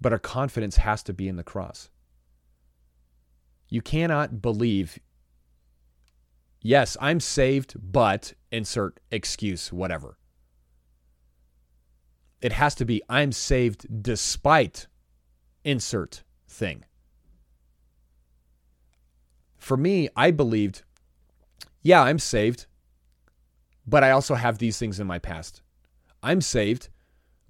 But 0.00 0.12
our 0.12 0.18
confidence 0.18 0.76
has 0.76 1.02
to 1.04 1.12
be 1.12 1.28
in 1.28 1.36
the 1.36 1.44
cross. 1.44 1.90
You 3.68 3.82
cannot 3.82 4.40
believe, 4.40 4.98
yes, 6.62 6.96
I'm 7.00 7.20
saved, 7.20 7.74
but 7.76 8.32
insert 8.56 9.00
excuse, 9.10 9.70
whatever. 9.70 10.16
It 12.40 12.52
has 12.52 12.74
to 12.76 12.86
be, 12.86 13.02
I'm 13.08 13.32
saved 13.32 14.02
despite 14.02 14.86
insert 15.62 16.22
thing. 16.48 16.84
For 19.58 19.76
me, 19.76 20.08
I 20.16 20.30
believed, 20.30 20.82
yeah, 21.82 22.02
I'm 22.02 22.18
saved, 22.18 22.66
but 23.86 24.02
I 24.02 24.10
also 24.10 24.34
have 24.34 24.56
these 24.56 24.78
things 24.78 25.00
in 25.00 25.06
my 25.06 25.18
past. 25.18 25.60
I'm 26.22 26.40
saved, 26.40 26.88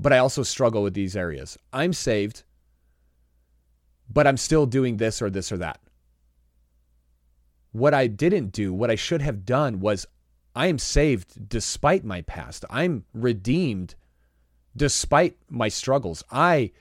but 0.01 0.12
I 0.12 0.19
also 0.19 0.42
struggle 0.42 0.83
with 0.83 0.95
these 0.95 1.16
areas. 1.16 1.57
I'm 1.73 1.92
saved, 1.92 2.42
but 4.09 4.27
I'm 4.27 4.37
still 4.37 4.66
doing 4.66 4.97
this 4.97 5.23
or 5.23 5.31
this 5.31 5.53
or 5.53 5.59
that. 5.59 5.79
What 7.71 7.95
I 7.95 8.07
didn't 8.09 8.51
do, 8.53 8.73
what 8.73 8.90
I 8.90 8.97
should 8.97 9.23
have 9.23 9.45
done 9.45 9.79
was 9.81 10.07
I 10.57 10.69
am 10.69 10.79
saved 10.79 11.51
despite 11.51 12.03
my 12.03 12.23
past. 12.23 12.64
I'm 12.71 13.05
redeemed 13.12 13.95
despite 14.75 15.37
my 15.51 15.69
struggles. 15.69 16.25
I 16.31 16.73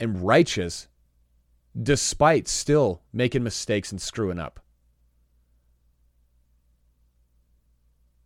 am 0.00 0.20
righteous 0.20 0.88
despite 1.80 2.48
still 2.48 3.02
making 3.12 3.44
mistakes 3.44 3.92
and 3.92 4.02
screwing 4.02 4.40
up. 4.40 4.58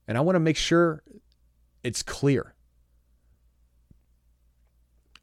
And 0.09 0.17
I 0.17 0.23
want 0.23 0.37
to 0.37 0.41
make 0.41 0.57
sure 0.57 1.03
it's 1.83 2.03
clear. 2.03 2.55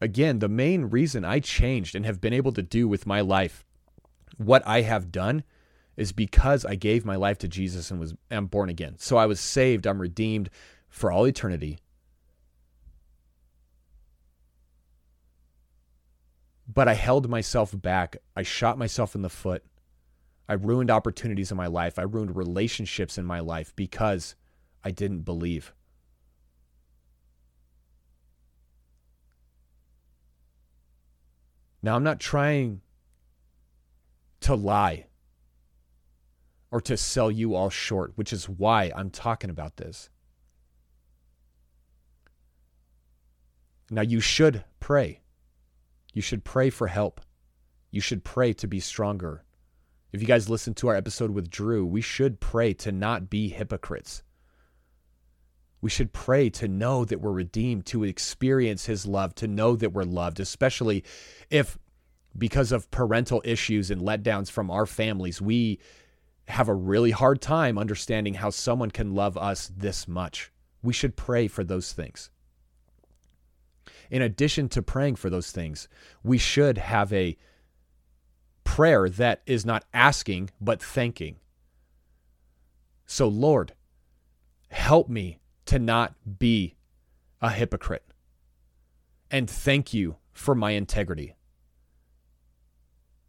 Again, 0.00 0.38
the 0.38 0.48
main 0.48 0.84
reason 0.84 1.24
I 1.24 1.40
changed 1.40 1.96
and 1.96 2.06
have 2.06 2.20
been 2.20 2.32
able 2.32 2.52
to 2.52 2.62
do 2.62 2.86
with 2.86 3.04
my 3.04 3.20
life 3.20 3.64
what 4.36 4.64
I 4.64 4.82
have 4.82 5.10
done 5.10 5.42
is 5.96 6.12
because 6.12 6.64
I 6.64 6.74
gave 6.74 7.04
my 7.04 7.16
life 7.16 7.38
to 7.38 7.48
Jesus 7.48 7.90
and 7.90 8.00
was 8.00 8.14
am 8.30 8.46
born 8.46 8.68
again. 8.68 8.96
So 8.98 9.16
I 9.16 9.26
was 9.26 9.40
saved, 9.40 9.86
I'm 9.86 10.00
redeemed 10.00 10.50
for 10.88 11.12
all 11.12 11.26
eternity. 11.26 11.78
But 16.72 16.88
I 16.88 16.94
held 16.94 17.28
myself 17.28 17.74
back. 17.74 18.16
I 18.34 18.42
shot 18.42 18.78
myself 18.78 19.14
in 19.14 19.22
the 19.22 19.28
foot. 19.28 19.62
I 20.48 20.54
ruined 20.54 20.90
opportunities 20.90 21.50
in 21.50 21.56
my 21.56 21.66
life. 21.66 21.98
I 21.98 22.02
ruined 22.02 22.36
relationships 22.36 23.18
in 23.18 23.26
my 23.26 23.40
life 23.40 23.74
because 23.76 24.34
I 24.82 24.90
didn't 24.90 25.22
believe. 25.22 25.74
Now, 31.82 31.96
I'm 31.96 32.04
not 32.04 32.20
trying 32.20 32.80
to 34.40 34.54
lie 34.54 35.06
or 36.72 36.80
to 36.80 36.96
sell 36.96 37.30
you 37.30 37.54
all 37.54 37.70
short, 37.70 38.12
which 38.16 38.32
is 38.32 38.48
why 38.48 38.90
I'm 38.96 39.10
talking 39.10 39.50
about 39.50 39.76
this. 39.76 40.08
Now, 43.90 44.00
you 44.00 44.20
should 44.20 44.64
pray. 44.80 45.20
You 46.14 46.22
should 46.22 46.44
pray 46.44 46.70
for 46.70 46.86
help. 46.86 47.20
You 47.90 48.00
should 48.00 48.24
pray 48.24 48.54
to 48.54 48.66
be 48.66 48.80
stronger. 48.80 49.44
If 50.12 50.22
you 50.22 50.26
guys 50.26 50.48
listened 50.48 50.78
to 50.78 50.88
our 50.88 50.96
episode 50.96 51.30
with 51.30 51.50
Drew, 51.50 51.84
we 51.84 52.00
should 52.00 52.40
pray 52.40 52.72
to 52.74 52.90
not 52.90 53.28
be 53.28 53.50
hypocrites. 53.50 54.22
We 55.82 55.90
should 55.90 56.14
pray 56.14 56.48
to 56.50 56.68
know 56.68 57.04
that 57.04 57.20
we're 57.20 57.32
redeemed, 57.32 57.84
to 57.86 58.04
experience 58.04 58.86
his 58.86 59.04
love, 59.04 59.34
to 59.36 59.48
know 59.48 59.76
that 59.76 59.92
we're 59.92 60.04
loved, 60.04 60.40
especially 60.40 61.04
if 61.50 61.78
because 62.38 62.72
of 62.72 62.90
parental 62.90 63.42
issues 63.44 63.90
and 63.90 64.00
letdowns 64.00 64.50
from 64.50 64.70
our 64.70 64.86
families, 64.86 65.42
we 65.42 65.78
have 66.48 66.68
a 66.68 66.74
really 66.74 67.10
hard 67.10 67.40
time 67.40 67.78
understanding 67.78 68.34
how 68.34 68.50
someone 68.50 68.90
can 68.90 69.14
love 69.14 69.36
us 69.36 69.70
this 69.76 70.06
much. 70.08 70.50
We 70.82 70.92
should 70.92 71.16
pray 71.16 71.48
for 71.48 71.64
those 71.64 71.92
things 71.92 72.30
in 74.12 74.20
addition 74.20 74.68
to 74.68 74.82
praying 74.82 75.16
for 75.16 75.30
those 75.30 75.50
things, 75.50 75.88
we 76.22 76.36
should 76.36 76.76
have 76.76 77.10
a 77.14 77.34
prayer 78.62 79.08
that 79.08 79.40
is 79.46 79.64
not 79.64 79.86
asking, 79.94 80.50
but 80.60 80.82
thanking. 80.82 81.36
So, 83.06 83.26
Lord, 83.26 83.72
help 84.70 85.08
me 85.08 85.40
to 85.64 85.78
not 85.78 86.14
be 86.38 86.76
a 87.40 87.48
hypocrite. 87.48 88.04
And 89.30 89.48
thank 89.48 89.94
you 89.94 90.16
for 90.30 90.54
my 90.54 90.72
integrity. 90.72 91.34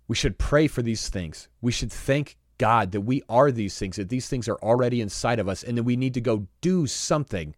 We 0.09 0.17
should 0.17 0.37
pray 0.37 0.67
for 0.67 0.81
these 0.81 1.07
things. 1.07 1.47
We 1.61 1.71
should 1.71 1.93
thank 1.93 2.37
God 2.63 2.93
that 2.93 3.01
we 3.01 3.21
are 3.27 3.51
these 3.51 3.77
things, 3.77 3.97
that 3.97 4.07
these 4.07 4.29
things 4.29 4.47
are 4.47 4.55
already 4.59 5.01
inside 5.01 5.37
of 5.37 5.49
us, 5.49 5.63
and 5.63 5.77
that 5.77 5.83
we 5.83 5.97
need 5.97 6.13
to 6.13 6.21
go 6.21 6.47
do 6.61 6.87
something 6.87 7.55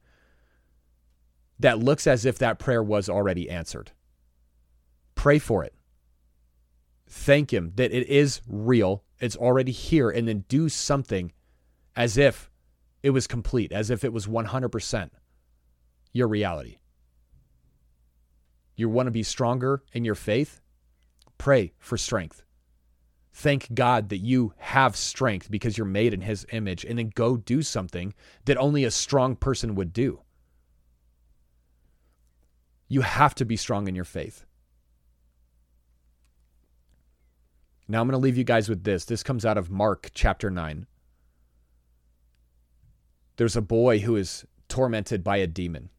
that 1.60 1.78
looks 1.78 2.08
as 2.08 2.26
if 2.26 2.40
that 2.40 2.58
prayer 2.58 2.82
was 2.82 3.08
already 3.08 3.48
answered. 3.48 3.92
Pray 5.14 5.38
for 5.38 5.64
it. 5.64 5.76
Thank 7.08 7.54
Him 7.54 7.74
that 7.76 7.92
it 7.92 8.10
is 8.10 8.42
real, 8.48 9.04
it's 9.20 9.36
already 9.36 9.72
here, 9.72 10.10
and 10.10 10.28
then 10.28 10.44
do 10.48 10.70
something 10.70 11.32
as 11.96 12.18
if 12.18 12.50
it 13.04 13.12
was 13.12 13.28
complete, 13.28 13.72
as 13.72 13.92
if 13.92 14.04
it 14.04 14.12
was 14.12 14.26
100% 14.26 15.12
your 16.14 16.28
reality. 16.28 16.80
You 18.76 18.90
want 18.90 19.06
to 19.06 19.12
be 19.12 19.22
stronger 19.22 19.84
in 19.94 20.04
your 20.04 20.16
faith? 20.16 20.62
Pray 21.38 21.74
for 21.78 21.96
strength. 21.96 22.45
Thank 23.38 23.74
God 23.74 24.08
that 24.10 24.20
you 24.20 24.54
have 24.56 24.96
strength 24.96 25.52
because 25.52 25.78
you're 25.78 25.84
made 25.84 26.14
in 26.14 26.22
His 26.22 26.46
image, 26.54 26.86
and 26.86 26.98
then 26.98 27.12
go 27.16 27.36
do 27.36 27.62
something 27.62 28.14
that 28.46 28.56
only 28.56 28.86
a 28.86 28.92
strong 28.92 29.36
person 29.36 29.76
would 29.76 29.92
do. 29.92 30.22
You 32.88 33.02
have 33.02 33.36
to 33.36 33.44
be 33.44 33.58
strong 33.58 33.90
in 33.90 33.96
your 33.96 34.06
faith. 34.06 34.46
Now 37.90 38.00
I'm 38.00 38.08
going 38.08 38.14
to 38.14 38.24
leave 38.24 38.38
you 38.38 38.46
guys 38.46 38.70
with 38.70 38.86
this. 38.86 39.04
This 39.04 39.22
comes 39.22 39.46
out 39.46 39.58
of 39.58 39.70
Mark 39.70 40.12
chapter 40.14 40.50
9. 40.50 40.88
There's 43.36 43.58
a 43.58 43.62
boy 43.62 44.00
who 44.00 44.16
is 44.16 44.46
tormented 44.70 45.26
by 45.26 45.38
a 45.38 45.48
demon. 45.48 45.90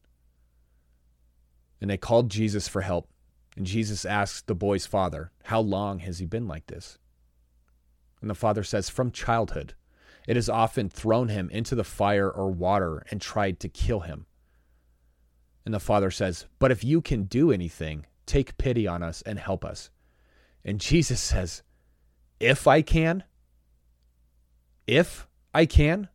And 1.83 1.91
they 1.91 1.99
called 1.99 2.31
Jesus 2.31 2.67
for 2.67 2.81
help. 2.81 3.11
And 3.59 3.67
Jesus 3.67 4.07
asks 4.07 4.41
the 4.41 4.55
boy's 4.55 4.87
father, 4.87 5.33
How 5.45 5.61
long 5.61 5.99
has 5.99 6.19
he 6.19 6.25
been 6.25 6.49
like 6.49 6.69
this? 6.69 6.99
And 8.27 8.31
the 8.33 8.35
father 8.35 8.65
says, 8.65 8.89
From 8.89 9.13
childhood. 9.13 9.75
It 10.27 10.35
has 10.35 10.49
often 10.49 10.89
thrown 10.89 11.29
him 11.29 11.49
into 11.51 11.77
the 11.77 11.85
fire 11.85 12.29
or 12.29 12.51
water 12.51 13.07
and 13.09 13.21
tried 13.21 13.61
to 13.61 13.69
kill 13.69 14.01
him. 14.01 14.27
And 15.65 15.73
the 15.73 15.79
father 15.79 16.11
says, 16.11 16.47
But 16.59 16.73
if 16.73 16.83
you 16.83 17.01
can 17.01 17.23
do 17.23 17.53
anything, 17.53 18.05
take 18.27 18.59
pity 18.59 18.89
on 18.89 19.05
us 19.05 19.23
and 19.23 19.39
help 19.39 19.65
us. 19.65 19.91
And 20.65 20.81
Jesus 20.81 21.21
says, 21.33 21.63
If 22.41 22.67
I 22.67 22.83
can, 22.83 23.23
if 24.89 25.29
I 25.55 25.65
can, 25.65 26.09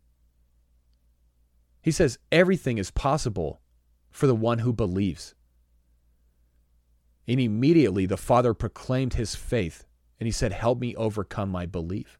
he 1.82 1.92
says, 1.92 2.20
everything 2.30 2.78
is 2.78 2.92
possible 2.92 3.62
for 4.10 4.28
the 4.28 4.36
one 4.36 4.60
who 4.60 4.74
believes. 4.74 5.34
And 7.26 7.40
immediately 7.40 8.06
the 8.06 8.18
father 8.18 8.54
proclaimed 8.54 9.14
his 9.14 9.34
faith 9.34 9.86
and 10.22 10.28
he 10.28 10.32
said, 10.32 10.54
Help 10.54 10.80
me 10.80 10.96
overcome 10.96 11.50
my 11.50 11.66
belief. 11.66 12.18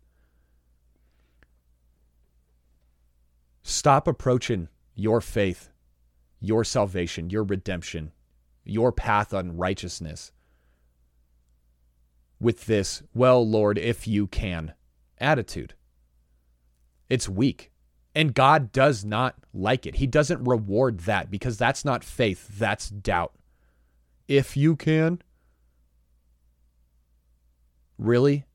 Stop 3.64 4.10
approaching 4.10 4.68
your 4.96 5.22
faith 5.22 5.70
your 6.42 6.64
salvation, 6.64 7.30
your 7.30 7.44
redemption, 7.44 8.12
your 8.66 8.92
path 8.92 9.34
on 9.34 9.56
righteousness 9.56 10.32
with 12.40 12.66
this, 12.66 13.04
well, 13.14 13.48
Lord, 13.48 13.78
if 13.78 14.08
you 14.08 14.26
can 14.26 14.74
attitude. 15.20 15.76
It's 17.08 17.30
weak. 17.30 17.72
And 18.16 18.34
God 18.34 18.72
does 18.72 19.06
not 19.06 19.36
like 19.54 19.86
it. 19.86 19.96
He 19.96 20.08
doesn't 20.08 20.44
reward 20.44 21.02
that 21.02 21.30
because 21.30 21.58
that's 21.58 21.86
not 21.86 22.04
faith, 22.04 22.48
that's 22.58 22.90
doubt. 22.90 23.34
If 24.28 24.58
you 24.58 24.76
can. 24.76 25.22
Really? 28.02 28.46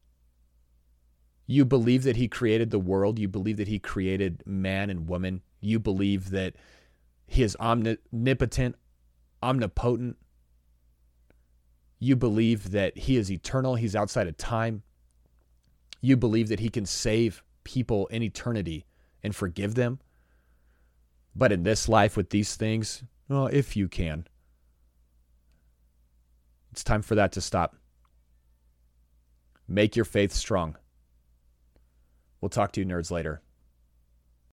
You 1.47 1.65
believe 1.65 2.03
that 2.03 2.17
He 2.17 2.27
created 2.27 2.71
the 2.71 2.81
world. 2.81 3.21
You 3.21 3.29
believe 3.29 3.59
that 3.59 3.69
He 3.69 3.79
created 3.79 4.43
man 4.45 4.91
and 4.91 5.09
woman. 5.09 5.41
You 5.61 5.79
believe 5.79 6.31
that 6.31 6.57
He 7.29 7.45
is 7.45 7.57
omnipotent, 7.61 8.75
omnipotent. 9.41 10.17
You 12.01 12.17
believe 12.17 12.73
that 12.73 12.99
He 12.99 13.17
is 13.17 13.31
eternal, 13.31 13.77
He's 13.77 13.95
outside 13.95 14.27
of 14.27 14.37
time. 14.37 14.83
You 16.01 16.17
believe 16.17 16.49
that 16.49 16.61
He 16.61 16.69
can 16.69 16.85
save 16.85 17.45
people 17.63 18.09
in 18.09 18.25
eternity 18.25 18.85
and 19.23 19.35
forgive 19.35 19.77
them. 19.77 20.01
But 21.37 21.53
in 21.53 21.63
this 21.63 21.89
life 21.89 22.17
with 22.17 22.31
these 22.31 22.57
things, 22.57 23.05
well, 23.29 23.47
if 23.47 23.77
you 23.77 23.87
can, 23.87 24.27
it's 26.73 26.83
time 26.83 27.03
for 27.03 27.15
that 27.15 27.31
to 27.33 27.41
stop. 27.41 27.77
Make 29.69 29.97
your 29.97 30.05
faith 30.05 30.33
strong. 30.33 30.77
We'll 32.41 32.49
talk 32.49 32.73
to 32.73 32.81
you 32.81 32.87
nerds 32.87 33.11
later. 33.11 33.43